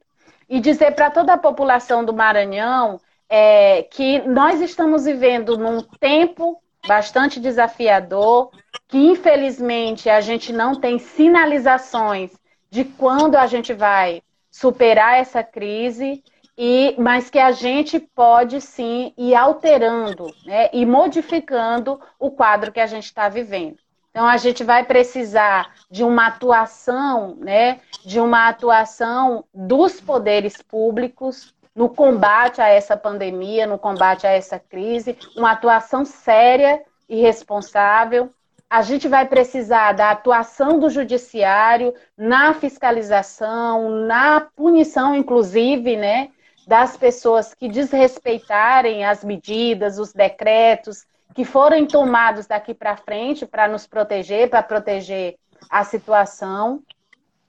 E 0.48 0.60
dizer 0.60 0.92
para 0.92 1.10
toda 1.10 1.34
a 1.34 1.38
população 1.38 2.04
do 2.04 2.12
Maranhão 2.12 3.00
é, 3.28 3.84
que 3.84 4.20
nós 4.20 4.60
estamos 4.60 5.04
vivendo 5.04 5.56
num 5.56 5.80
tempo 6.00 6.60
bastante 6.86 7.38
desafiador, 7.38 8.50
que 8.88 8.98
infelizmente 8.98 10.08
a 10.08 10.20
gente 10.20 10.52
não 10.52 10.74
tem 10.74 10.98
sinalizações 10.98 12.32
de 12.70 12.84
quando 12.84 13.36
a 13.36 13.46
gente 13.46 13.72
vai 13.72 14.22
superar 14.50 15.18
essa 15.18 15.42
crise, 15.42 16.24
e, 16.62 16.94
mas 16.98 17.30
que 17.30 17.38
a 17.38 17.52
gente 17.52 17.98
pode 17.98 18.60
sim 18.60 19.14
ir 19.16 19.34
alterando 19.34 20.26
né, 20.44 20.68
e 20.74 20.84
modificando 20.84 21.98
o 22.18 22.30
quadro 22.30 22.70
que 22.70 22.80
a 22.80 22.86
gente 22.86 23.06
está 23.06 23.30
vivendo. 23.30 23.78
Então 24.10 24.26
a 24.26 24.36
gente 24.36 24.62
vai 24.62 24.84
precisar 24.84 25.72
de 25.90 26.04
uma 26.04 26.26
atuação, 26.26 27.34
né, 27.36 27.80
de 28.04 28.20
uma 28.20 28.46
atuação 28.46 29.42
dos 29.54 30.02
poderes 30.02 30.60
públicos 30.60 31.54
no 31.74 31.88
combate 31.88 32.60
a 32.60 32.68
essa 32.68 32.94
pandemia, 32.94 33.66
no 33.66 33.78
combate 33.78 34.26
a 34.26 34.30
essa 34.30 34.58
crise, 34.58 35.16
uma 35.34 35.52
atuação 35.52 36.04
séria 36.04 36.82
e 37.08 37.22
responsável. 37.22 38.28
A 38.68 38.82
gente 38.82 39.08
vai 39.08 39.26
precisar 39.26 39.92
da 39.92 40.10
atuação 40.10 40.78
do 40.78 40.90
judiciário 40.90 41.94
na 42.18 42.52
fiscalização, 42.52 43.88
na 43.88 44.42
punição, 44.54 45.14
inclusive, 45.14 45.96
né, 45.96 46.28
das 46.66 46.96
pessoas 46.96 47.54
que 47.54 47.68
desrespeitarem 47.68 49.04
as 49.04 49.24
medidas, 49.24 49.98
os 49.98 50.12
decretos, 50.12 51.04
que 51.34 51.44
forem 51.44 51.86
tomados 51.86 52.46
daqui 52.46 52.74
para 52.74 52.96
frente 52.96 53.46
para 53.46 53.68
nos 53.68 53.86
proteger, 53.86 54.50
para 54.50 54.62
proteger 54.62 55.36
a 55.68 55.84
situação. 55.84 56.82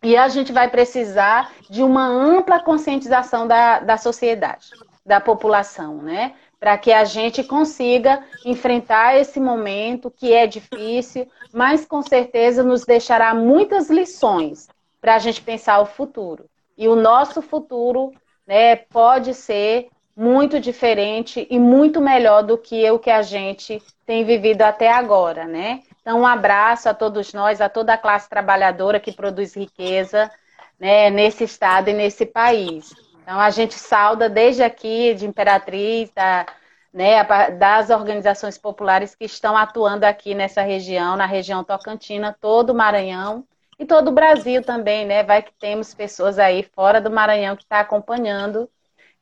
E 0.03 0.17
a 0.17 0.27
gente 0.27 0.51
vai 0.51 0.69
precisar 0.69 1.51
de 1.69 1.83
uma 1.83 2.07
ampla 2.07 2.59
conscientização 2.59 3.47
da, 3.47 3.79
da 3.79 3.97
sociedade, 3.97 4.69
da 5.05 5.19
população, 5.19 5.97
né? 5.97 6.33
Para 6.59 6.77
que 6.77 6.91
a 6.91 7.03
gente 7.03 7.43
consiga 7.43 8.23
enfrentar 8.45 9.17
esse 9.17 9.39
momento 9.39 10.11
que 10.11 10.31
é 10.31 10.45
difícil, 10.45 11.27
mas 11.53 11.85
com 11.85 12.01
certeza 12.01 12.63
nos 12.63 12.85
deixará 12.85 13.33
muitas 13.33 13.89
lições 13.89 14.67
para 14.99 15.15
a 15.15 15.19
gente 15.19 15.41
pensar 15.41 15.79
o 15.79 15.85
futuro. 15.85 16.45
E 16.77 16.87
o 16.87 16.95
nosso 16.95 17.41
futuro 17.41 18.11
né, 18.51 18.75
pode 18.75 19.33
ser 19.33 19.87
muito 20.13 20.59
diferente 20.59 21.47
e 21.49 21.57
muito 21.57 22.01
melhor 22.01 22.43
do 22.43 22.57
que 22.57 22.91
o 22.91 22.99
que 22.99 23.09
a 23.09 23.21
gente 23.21 23.81
tem 24.05 24.25
vivido 24.25 24.61
até 24.63 24.91
agora, 24.91 25.45
né? 25.45 25.83
Então, 26.01 26.19
um 26.19 26.27
abraço 26.27 26.89
a 26.89 26.93
todos 26.93 27.31
nós, 27.31 27.61
a 27.61 27.69
toda 27.69 27.93
a 27.93 27.97
classe 27.97 28.29
trabalhadora 28.29 28.99
que 28.99 29.13
produz 29.13 29.55
riqueza 29.55 30.29
né, 30.77 31.09
nesse 31.09 31.45
estado 31.45 31.91
e 31.91 31.93
nesse 31.93 32.25
país. 32.25 32.93
Então, 33.23 33.39
a 33.39 33.49
gente 33.51 33.75
sauda 33.75 34.27
desde 34.27 34.63
aqui, 34.63 35.13
de 35.13 35.25
Imperatriz, 35.25 36.11
da, 36.13 36.45
né, 36.93 37.23
das 37.57 37.89
organizações 37.89 38.57
populares 38.57 39.15
que 39.15 39.23
estão 39.23 39.55
atuando 39.55 40.03
aqui 40.03 40.35
nessa 40.35 40.61
região, 40.61 41.15
na 41.15 41.25
região 41.25 41.63
Tocantina, 41.63 42.35
todo 42.41 42.71
o 42.71 42.75
Maranhão 42.75 43.45
e 43.81 43.85
todo 43.87 44.09
o 44.09 44.13
Brasil 44.13 44.61
também, 44.61 45.07
né? 45.07 45.23
Vai 45.23 45.41
que 45.41 45.51
temos 45.59 45.91
pessoas 45.91 46.37
aí 46.37 46.61
fora 46.61 47.01
do 47.01 47.09
Maranhão 47.09 47.55
que 47.55 47.63
estão 47.63 47.79
tá 47.79 47.81
acompanhando 47.81 48.69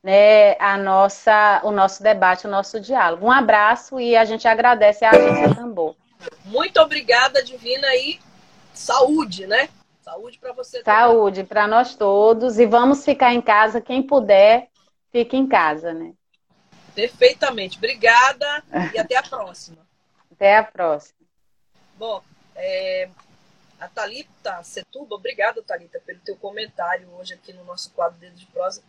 né, 0.04 0.58
a 0.60 0.78
nossa, 0.78 1.62
o 1.64 1.72
nosso 1.72 2.04
debate, 2.04 2.46
o 2.46 2.50
nosso 2.50 2.78
diálogo. 2.78 3.26
Um 3.26 3.32
abraço 3.32 4.02
e 4.02 4.18
a 4.18 4.26
gente 4.26 4.50
agradece 4.50 5.06
a 5.06 5.12
Agência 5.12 5.56
Tambor. 5.56 5.96
Muito 6.44 6.78
obrigada, 6.82 7.42
Divina, 7.42 7.88
e 7.96 8.20
saúde, 8.74 9.48
né? 9.48 9.70
Saúde 10.02 10.38
para 10.38 10.52
você. 10.52 10.84
Saúde 10.84 11.46
para 11.46 11.66
nós 11.66 11.96
todos 11.96 12.60
e 12.60 12.66
vamos 12.66 13.06
ficar 13.06 13.34
em 13.34 13.42
casa. 13.42 13.80
Quem 13.80 14.04
puder, 14.04 14.68
fique 15.10 15.38
em 15.38 15.48
casa, 15.48 15.94
né? 15.94 16.12
Perfeitamente. 16.94 17.78
Obrigada 17.78 18.62
e 18.94 19.00
até 19.00 19.16
a 19.16 19.24
próxima. 19.24 19.88
Até 20.30 20.58
a 20.58 20.64
próxima. 20.66 21.18
Bom, 21.98 22.22
é, 22.58 23.08
a 23.80 23.88
Talita 23.88 24.62
Setuba, 24.64 25.16
obrigada, 25.16 25.62
Talita, 25.64 26.00
pelo 26.00 26.20
teu 26.20 26.36
comentário 26.36 27.10
hoje 27.16 27.34
aqui 27.34 27.54
no 27.54 27.64
nosso 27.64 27.92
quadro 27.92 28.20
Dedo 28.20 28.36
de 28.36 28.46
Prosa 28.48 28.84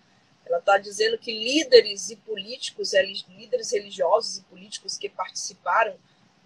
ela 0.51 0.59
está 0.59 0.79
dizendo 0.79 1.17
que 1.17 1.33
líderes 1.33 2.11
e 2.11 2.17
políticos, 2.17 2.93
líderes 3.29 3.71
religiosos 3.71 4.39
e 4.39 4.43
políticos 4.43 4.99
que 4.99 5.09
participaram 5.09 5.95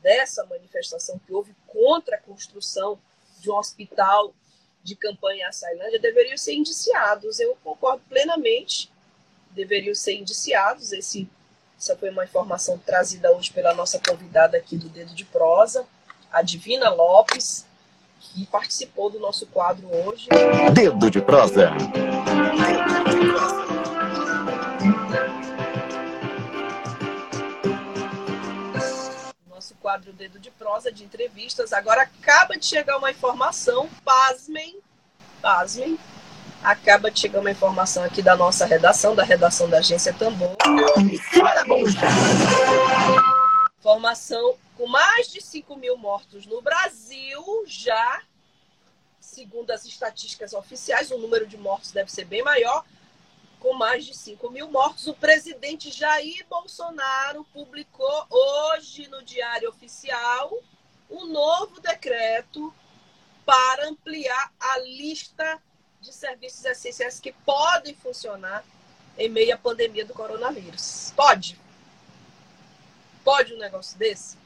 dessa 0.02 0.44
manifestação 0.44 1.18
que 1.18 1.33
houve 1.33 1.54
contra 1.66 2.16
a 2.16 2.20
construção 2.20 2.98
de 3.40 3.50
um 3.50 3.54
hospital 3.54 4.35
de 4.83 4.94
campanha 4.94 5.48
à 5.48 5.52
Sailândia 5.52 5.98
deveriam 5.98 6.37
ser 6.37 6.52
indiciados. 6.52 7.40
Eu 7.40 7.57
concordo 7.64 8.02
plenamente, 8.07 8.92
deveriam 9.52 9.94
ser 9.94 10.12
indiciados. 10.16 10.92
Esse, 10.92 11.26
essa 11.78 11.96
foi 11.96 12.11
uma 12.11 12.24
informação 12.24 12.76
trazida 12.76 13.35
hoje 13.35 13.50
pela 13.50 13.72
nossa 13.72 13.98
convidada 13.98 14.59
aqui 14.59 14.76
do 14.76 14.90
Dedo 14.90 15.14
de 15.14 15.24
Prosa, 15.24 15.87
a 16.30 16.42
Divina 16.42 16.90
Lopes, 16.90 17.64
que 18.32 18.46
participou 18.46 19.10
do 19.10 19.18
nosso 19.20 19.46
quadro 19.46 19.87
hoje. 19.88 20.28
Dedo 20.72 21.10
de 21.10 21.20
Prosa. 21.20 21.70
Dedo 21.70 21.84
de 23.10 23.26
Prosa. 23.32 23.64
nosso 29.64 29.74
quadro 29.76 30.12
Dedo 30.12 30.38
de 30.38 30.50
Prosa 30.50 30.92
de 30.92 31.04
entrevistas. 31.04 31.72
Agora 31.72 32.02
acaba 32.02 32.58
de 32.58 32.66
chegar 32.66 32.98
uma 32.98 33.10
informação, 33.10 33.88
pasmem, 34.04 34.76
pasmem, 35.40 35.98
acaba 36.62 37.10
de 37.10 37.18
chegar 37.18 37.40
uma 37.40 37.50
informação 37.50 38.04
aqui 38.04 38.20
da 38.20 38.37
nossa 38.37 38.66
redação, 38.66 39.14
da 39.14 39.24
redação 39.24 39.68
da 39.68 39.78
Agência 39.78 40.12
Tambor. 40.12 40.54
Informação 43.78 44.55
com 44.77 44.87
mais 44.87 45.29
de 45.29 45.41
5 45.41 45.77
mil 45.77 45.97
mortos 45.97 46.47
no 46.47 46.61
Brasil, 46.61 47.64
já, 47.66 48.22
segundo 49.20 49.70
as 49.70 49.85
estatísticas 49.85 50.53
oficiais, 50.53 51.11
o 51.11 51.18
número 51.18 51.47
de 51.47 51.57
mortos 51.57 51.93
deve 51.93 52.11
ser 52.11 52.25
bem 52.25 52.43
maior, 52.43 52.85
com 53.61 53.72
mais 53.75 54.05
de 54.05 54.14
5 54.14 54.51
mil 54.51 54.70
mortos, 54.70 55.07
o 55.07 55.14
presidente 55.14 55.91
Jair 55.91 56.45
Bolsonaro 56.51 57.45
publicou 57.53 58.27
hoje 58.29 59.09
no 59.09 59.22
Diário 59.22 59.70
Oficial 59.70 60.53
um 61.11 61.27
novo 61.27 61.81
decreto 61.81 62.75
para 63.47 63.89
ampliar 63.89 64.53
a 64.59 64.79
lista 64.81 65.62
de 66.01 66.12
serviços 66.12 66.64
essenciais 66.64 67.20
que 67.20 67.33
podem 67.33 67.95
funcionar 67.95 68.64
em 69.16 69.29
meio 69.29 69.55
à 69.55 69.59
pandemia 69.59 70.05
do 70.05 70.12
coronavírus. 70.12 71.12
Pode. 71.16 71.59
Pode 73.22 73.55
um 73.55 73.59
negócio 73.59 73.97
desse? 73.97 74.43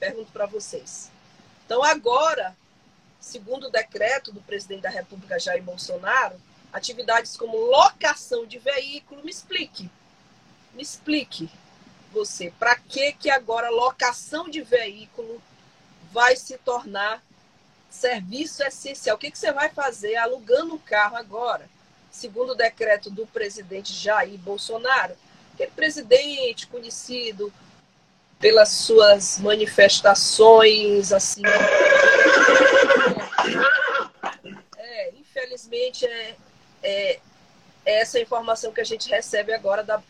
Pergunto 0.00 0.32
para 0.32 0.46
vocês. 0.46 1.10
Então, 1.66 1.84
agora, 1.84 2.56
segundo 3.20 3.68
o 3.68 3.70
decreto 3.70 4.32
do 4.32 4.40
presidente 4.40 4.80
da 4.80 4.90
República, 4.90 5.38
Jair 5.38 5.62
Bolsonaro, 5.62 6.40
atividades 6.72 7.36
como 7.36 7.56
locação 7.56 8.46
de 8.46 8.58
veículo, 8.58 9.22
me 9.22 9.30
explique. 9.30 9.90
Me 10.72 10.82
explique 10.82 11.50
você, 12.10 12.52
para 12.58 12.74
que 12.76 13.12
que 13.12 13.30
agora 13.30 13.70
locação 13.70 14.48
de 14.48 14.62
veículo 14.62 15.40
vai 16.10 16.34
se 16.34 16.56
tornar 16.58 17.22
serviço 17.90 18.62
essencial? 18.62 19.16
O 19.16 19.18
que, 19.18 19.30
que 19.30 19.38
você 19.38 19.52
vai 19.52 19.68
fazer 19.68 20.16
alugando 20.16 20.74
um 20.74 20.78
carro 20.78 21.16
agora? 21.16 21.68
Segundo 22.10 22.50
o 22.50 22.56
decreto 22.56 23.10
do 23.10 23.26
presidente 23.26 23.92
Jair 23.92 24.38
Bolsonaro, 24.38 25.14
aquele 25.54 25.70
presidente 25.72 26.66
conhecido 26.66 27.52
pelas 28.40 28.70
suas 28.70 29.38
manifestações 29.38 31.12
assim. 31.12 31.42
É, 34.76 35.10
infelizmente 35.10 36.06
é, 36.06 36.36
é, 36.82 37.20
é 37.84 38.00
essa 38.00 38.18
informação 38.18 38.72
que 38.72 38.80
a 38.80 38.84
gente 38.84 39.08
recebe 39.10 39.52
agora 39.52 39.84
da, 39.84 40.02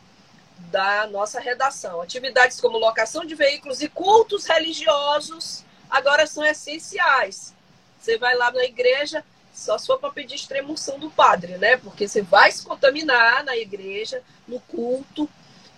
da 0.70 1.08
nossa 1.08 1.40
redação. 1.40 2.00
Atividades 2.00 2.60
como 2.60 2.78
locação 2.78 3.24
de 3.24 3.34
veículos 3.34 3.82
e 3.82 3.88
cultos 3.88 4.46
religiosos 4.46 5.64
agora 5.90 6.24
são 6.26 6.44
essenciais. 6.44 7.52
Você 7.98 8.16
vai 8.16 8.36
lá 8.36 8.52
na 8.52 8.64
igreja, 8.64 9.24
só 9.52 9.76
se 9.76 9.86
for 9.86 9.98
para 9.98 10.10
pedir 10.10 10.36
extremoção 10.36 10.98
do 10.98 11.10
padre, 11.10 11.58
né? 11.58 11.76
Porque 11.76 12.06
você 12.06 12.22
vai 12.22 12.50
se 12.52 12.64
contaminar 12.64 13.44
na 13.44 13.56
igreja, 13.56 14.22
no 14.46 14.60
culto. 14.60 15.28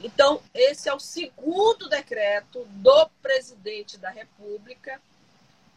Então, 0.03 0.43
esse 0.53 0.89
é 0.89 0.95
o 0.95 0.99
segundo 0.99 1.89
decreto 1.89 2.65
do 2.65 3.09
presidente 3.23 3.97
da 3.97 4.11
República, 4.11 5.01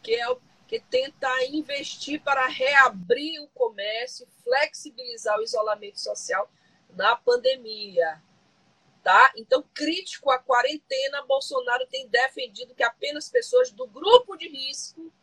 que 0.01 0.15
é 0.15 0.27
o 0.29 0.39
que 0.67 0.79
tenta 0.79 1.29
investir 1.45 2.19
para 2.21 2.47
reabrir 2.47 3.39
o 3.41 3.47
comércio, 3.49 4.27
flexibilizar 4.43 5.37
o 5.37 5.43
isolamento 5.43 5.99
social 5.99 6.49
na 6.95 7.15
pandemia. 7.15 8.19
Tá? 9.03 9.31
Então, 9.35 9.63
crítico 9.73 10.31
à 10.31 10.39
quarentena, 10.39 11.21
Bolsonaro 11.27 11.85
tem 11.85 12.07
defendido 12.07 12.73
que 12.73 12.81
apenas 12.81 13.29
pessoas 13.29 13.69
do 13.69 13.85
grupo 13.85 14.35
de 14.35 14.47
risco, 14.47 15.13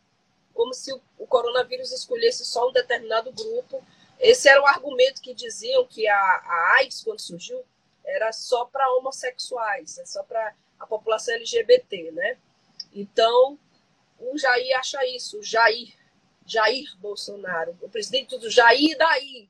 como 0.53 0.73
se 0.73 0.93
o 1.17 1.27
coronavírus 1.27 1.91
escolhesse 1.91 2.45
só 2.45 2.69
um 2.69 2.71
determinado 2.71 3.33
grupo. 3.33 3.85
Esse 4.17 4.47
era 4.47 4.61
o 4.61 4.65
argumento 4.65 5.21
que 5.21 5.33
diziam 5.33 5.85
que 5.85 6.07
a, 6.07 6.15
a 6.15 6.75
AIDS, 6.77 7.03
quando 7.03 7.19
surgiu, 7.19 7.65
era 8.05 8.31
só 8.31 8.65
para 8.65 8.89
homossexuais, 8.95 9.97
é 9.97 10.05
só 10.05 10.23
para 10.23 10.53
a 10.79 10.85
população 10.85 11.33
LGBT, 11.35 12.11
né? 12.11 12.37
Então, 12.93 13.57
o 14.19 14.37
Jair 14.37 14.77
acha 14.77 15.05
isso, 15.07 15.39
o 15.39 15.43
Jair, 15.43 15.93
Jair 16.45 16.85
Bolsonaro, 16.97 17.77
o 17.81 17.89
presidente 17.89 18.37
do 18.37 18.49
Jair 18.49 18.97
daí, 18.97 19.49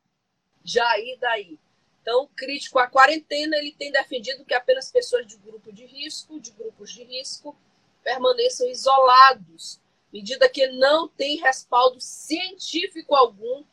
Jair 0.63 1.19
daí. 1.19 1.59
Então, 2.01 2.29
crítico 2.35 2.79
à 2.79 2.87
quarentena, 2.87 3.55
ele 3.57 3.73
tem 3.73 3.91
defendido 3.91 4.43
que 4.45 4.53
apenas 4.53 4.91
pessoas 4.91 5.25
de 5.25 5.37
grupo 5.37 5.71
de 5.71 5.85
risco, 5.85 6.39
de 6.39 6.51
grupos 6.51 6.91
de 6.91 7.03
risco, 7.03 7.55
permaneçam 8.03 8.67
isolados, 8.67 9.79
medida 10.11 10.49
que 10.49 10.67
não 10.67 11.07
tem 11.07 11.37
respaldo 11.37 11.99
científico 12.01 13.15
algum 13.15 13.63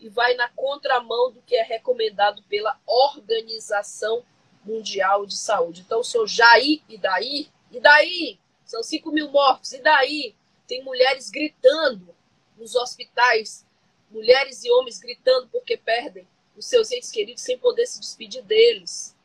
e 0.00 0.08
vai 0.08 0.34
na 0.34 0.48
contramão 0.50 1.32
do 1.32 1.42
que 1.42 1.56
é 1.56 1.62
recomendado 1.62 2.42
pela 2.44 2.78
Organização 2.86 4.24
Mundial 4.64 5.26
de 5.26 5.36
Saúde. 5.36 5.82
Então, 5.82 6.00
o 6.00 6.04
senhor 6.04 6.26
Jair, 6.26 6.82
e 6.88 6.98
daí? 6.98 7.48
E 7.70 7.80
daí? 7.80 8.38
São 8.64 8.82
5 8.82 9.10
mil 9.10 9.30
mortos, 9.30 9.72
e 9.72 9.80
daí? 9.80 10.34
Tem 10.66 10.84
mulheres 10.84 11.30
gritando 11.30 12.14
nos 12.56 12.74
hospitais, 12.74 13.66
mulheres 14.10 14.64
e 14.64 14.70
homens 14.70 14.98
gritando 14.98 15.48
porque 15.48 15.76
perdem 15.76 16.26
os 16.56 16.66
seus 16.66 16.90
entes 16.90 17.10
queridos 17.10 17.42
sem 17.42 17.58
poder 17.58 17.86
se 17.86 18.00
despedir 18.00 18.42
deles. 18.42 19.16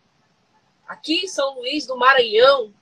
Aqui 0.87 1.25
em 1.25 1.27
São 1.27 1.55
Luís 1.55 1.85
do 1.85 1.97
Maranhão, 1.97 2.73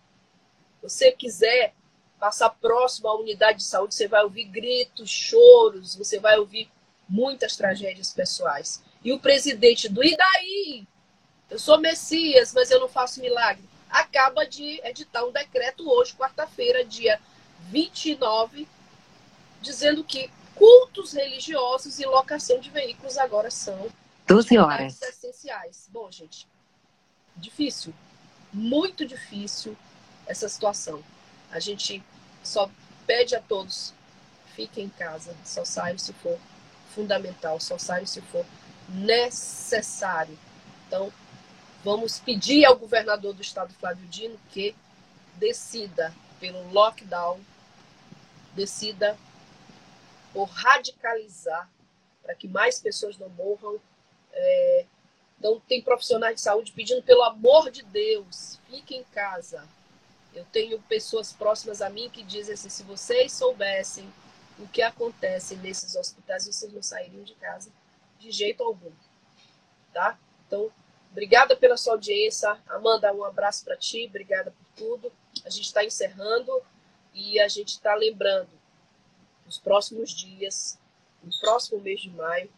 você 0.82 1.12
quiser 1.12 1.74
passar 2.20 2.50
próximo 2.50 3.08
à 3.08 3.18
unidade 3.18 3.60
de 3.60 3.64
saúde, 3.64 3.96
você 3.96 4.08
vai 4.08 4.24
ouvir 4.24 4.46
gritos, 4.46 5.10
choros, 5.10 5.96
você 5.96 6.20
vai 6.20 6.38
ouvir 6.38 6.70
muitas 7.12 7.58
tragédias 7.58 8.12
pessoais. 8.12 8.82
E 9.04 9.12
o 9.12 9.20
presidente 9.20 9.90
do 9.90 10.04
E 10.04 10.16
daí? 10.16 10.88
Eu 11.50 11.60
sou 11.60 11.78
Messias, 11.78 12.54
mas 12.54 12.72
eu 12.72 12.80
não 12.80 12.88
faço 12.88 13.20
milagre. 13.20 13.70
Acaba 13.90 14.46
de 14.46 14.80
editar 14.86 15.26
um 15.26 15.32
decreto 15.32 15.88
hoje, 15.90 16.16
quarta-feira, 16.16 16.86
dia 16.86 17.20
29, 17.70 18.66
dizendo 19.62 20.02
que 20.04 20.32
cultos 20.56 21.12
religiosos 21.12 22.00
e 22.00 22.06
locação 22.06 22.60
de 22.60 22.70
veículos 22.70 23.18
agora 23.18 23.52
são 23.52 23.92
12 24.28 24.58
horas 24.58 25.02
essenciais. 25.02 25.90
Bom, 25.92 26.10
gente, 26.10 26.48
difícil, 27.36 27.94
muito 28.54 29.06
difícil 29.06 29.78
essa 30.26 30.48
situação. 30.48 31.04
A 31.52 31.60
gente 31.60 32.02
só 32.42 32.72
pede 33.06 33.36
a 33.36 33.42
todos 33.42 33.94
fiquem 34.52 34.86
em 34.86 34.90
casa, 34.90 35.36
só 35.44 35.66
saiam 35.66 35.98
se 35.98 36.14
for 36.14 36.38
fundamental, 36.96 37.60
só 37.60 37.78
saiam 37.78 38.06
se 38.06 38.22
for 38.22 38.46
necessário. 38.90 40.38
Então, 40.88 41.12
vamos 41.84 42.20
pedir 42.20 42.66
ao 42.66 42.78
governador 42.78 43.34
do 43.34 43.42
estado, 43.42 43.74
Flávio 43.74 44.08
Dino, 44.08 44.40
que 44.52 44.76
decida 45.38 46.14
pelo 46.40 46.72
lockdown 46.72 47.40
decida 48.54 49.18
por 50.34 50.46
radicalizar 50.46 51.70
para 52.22 52.36
que 52.36 52.48
mais 52.48 52.80
pessoas 52.80 53.18
não 53.18 53.30
morram. 53.30 53.80
É, 54.32 54.86
então, 55.40 55.60
tem 55.68 55.82
profissionais 55.82 56.36
de 56.36 56.42
saúde 56.42 56.72
pedindo, 56.72 57.02
pelo 57.04 57.24
amor 57.24 57.72
de 57.72 57.84
Deus, 57.84 58.60
fique 58.70 58.96
em 58.96 59.04
casa. 59.06 59.68
Eu 60.34 60.46
tenho 60.46 60.80
pessoas 60.84 61.34
próximas 61.34 61.82
a 61.82 61.90
mim 61.90 62.10
que 62.10 62.24
dizem 62.24 62.54
assim: 62.54 62.70
se 62.70 62.84
vocês 62.84 63.34
soubessem 63.34 64.12
o 64.62 64.68
que 64.68 64.82
acontece 64.82 65.56
nesses 65.58 65.96
hospitais, 65.96 66.46
vocês 66.46 66.72
não 66.72 66.82
sairiam 66.82 67.24
de 67.24 67.34
casa 67.36 67.72
de 68.20 68.32
jeito 68.32 68.64
algum. 68.64 68.92
Tá? 69.94 70.18
Então, 70.48 70.72
obrigada 71.12 71.56
pela 71.56 71.76
sua 71.76 71.94
audiência. 71.94 72.58
Amanda, 72.68 73.14
um 73.14 73.24
abraço 73.24 73.66
para 73.66 73.76
ti, 73.76 74.06
obrigada 74.08 74.52
por 74.52 74.66
tudo. 74.76 75.12
A 75.44 75.50
gente 75.50 75.66
está 75.66 75.84
encerrando. 75.84 76.52
E 77.14 77.40
a 77.42 77.48
gente 77.48 77.70
está 77.70 77.94
lembrando, 77.94 78.50
nos 79.46 79.58
próximos 79.58 80.12
dias, 80.12 80.80
no 81.22 81.32
próximo 81.40 81.82
mês 81.82 82.02
de 82.02 82.10
maio, 82.10 82.50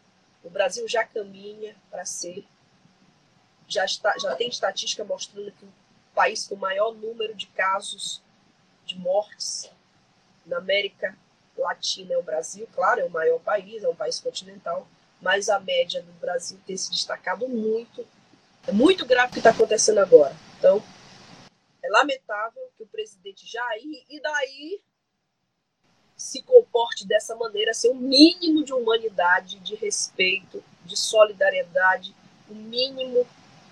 o 0.44 0.50
Brasil 0.50 0.86
já 0.86 1.04
caminha 1.04 1.74
para 1.90 2.04
ser, 2.04 2.46
já, 3.66 3.84
está, 3.84 4.16
já 4.18 4.36
tem 4.36 4.48
estatística 4.48 5.02
mostrando 5.04 5.50
que 5.52 5.64
o 5.64 5.72
país 6.14 6.46
com 6.46 6.54
o 6.54 6.58
maior 6.58 6.92
número 6.94 7.34
de 7.34 7.48
casos 7.48 8.22
de 8.84 8.96
mortes 8.96 9.68
na 10.46 10.58
América 10.58 11.18
Latina 11.64 12.12
é 12.12 12.18
o 12.18 12.22
Brasil. 12.22 12.68
Claro, 12.74 13.00
é 13.00 13.04
o 13.04 13.10
maior 13.10 13.40
país, 13.40 13.82
é 13.82 13.88
um 13.88 13.96
país 13.96 14.20
continental, 14.20 14.86
mas 15.20 15.48
a 15.48 15.58
média 15.58 16.02
do 16.02 16.12
Brasil 16.12 16.58
tem 16.66 16.76
se 16.76 16.90
destacado 16.90 17.48
muito. 17.48 18.06
É 18.66 18.72
muito 18.72 19.06
grave 19.06 19.30
o 19.30 19.32
que 19.32 19.38
está 19.38 19.50
acontecendo 19.50 19.98
agora. 19.98 20.36
Então, 20.58 20.82
é 21.82 21.88
lamentável 21.88 22.62
que 22.76 22.82
o 22.82 22.86
presidente 22.86 23.50
Jair, 23.50 24.04
e 24.08 24.20
daí 24.20 24.80
se 26.16 26.42
comporte 26.42 27.06
dessa 27.06 27.34
maneira, 27.34 27.74
sem 27.74 27.90
um 27.90 27.96
mínimo 27.96 28.62
de 28.62 28.72
humanidade, 28.72 29.58
de 29.60 29.74
respeito, 29.74 30.62
de 30.84 30.96
solidariedade, 30.96 32.14
o 32.48 32.52
um 32.52 32.56
mínimo 32.56 33.26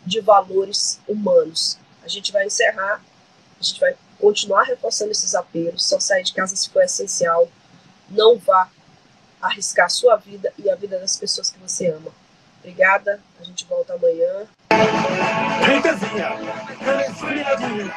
de 0.05 0.21
valores 0.21 1.01
humanos. 1.07 1.79
A 2.03 2.09
gente 2.09 2.33
vai 2.33 2.47
encerrar, 2.47 3.03
a 3.61 3.63
gente 3.63 3.79
vai 3.79 3.97
continuar 4.19 4.65
reforçando 4.65 5.13
esses 5.13 5.35
apelos, 5.35 5.87
só 5.87 6.01
sair 6.01 6.25
de 6.25 6.33
casa 6.33 6.57
se 6.57 6.69
for 6.69 6.83
essencial, 6.83 7.49
não 8.13 8.39
vá 8.39 8.69
arriscar 9.41 9.87
a 9.87 9.89
sua 9.89 10.17
vida 10.17 10.53
e 10.59 10.71
a 10.71 10.77
vida 10.77 10.99
das 10.99 11.17
pessoas 11.17 11.51
que 11.51 11.59
você 11.59 11.89
ama. 11.89 12.11
Obrigada, 12.61 13.21
a 13.41 13.45
gente 13.45 13.67
volta 13.67 13.95
amanhã. 13.95 14.47
Brincazinha, 15.65 16.29
resfriadinho. 16.85 17.93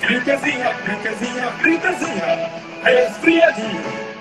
Brincazinha, 0.00 0.74
brincazinha, 0.74 1.50
brincazinha, 1.50 2.50
resfriadinho. 2.84 4.12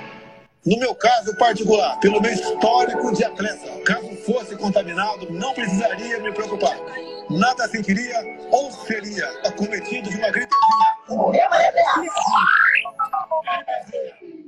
No 0.65 0.77
meu 0.77 0.93
caso 0.93 1.35
particular, 1.37 1.99
pelo 1.99 2.21
meu 2.21 2.31
histórico 2.31 3.11
de 3.13 3.23
atleta, 3.23 3.81
caso 3.83 4.15
fosse 4.17 4.55
contaminado, 4.55 5.31
não 5.31 5.53
precisaria 5.53 6.19
me 6.19 6.31
preocupar. 6.31 6.75
Nada 7.29 7.67
sentiria 7.67 8.15
ou 8.51 8.71
seria 8.71 9.27
acometido 9.45 10.09
de 10.09 10.17
uma 10.17 10.29
gripezinha. 10.29 11.31
Gripezinha. 11.31 12.11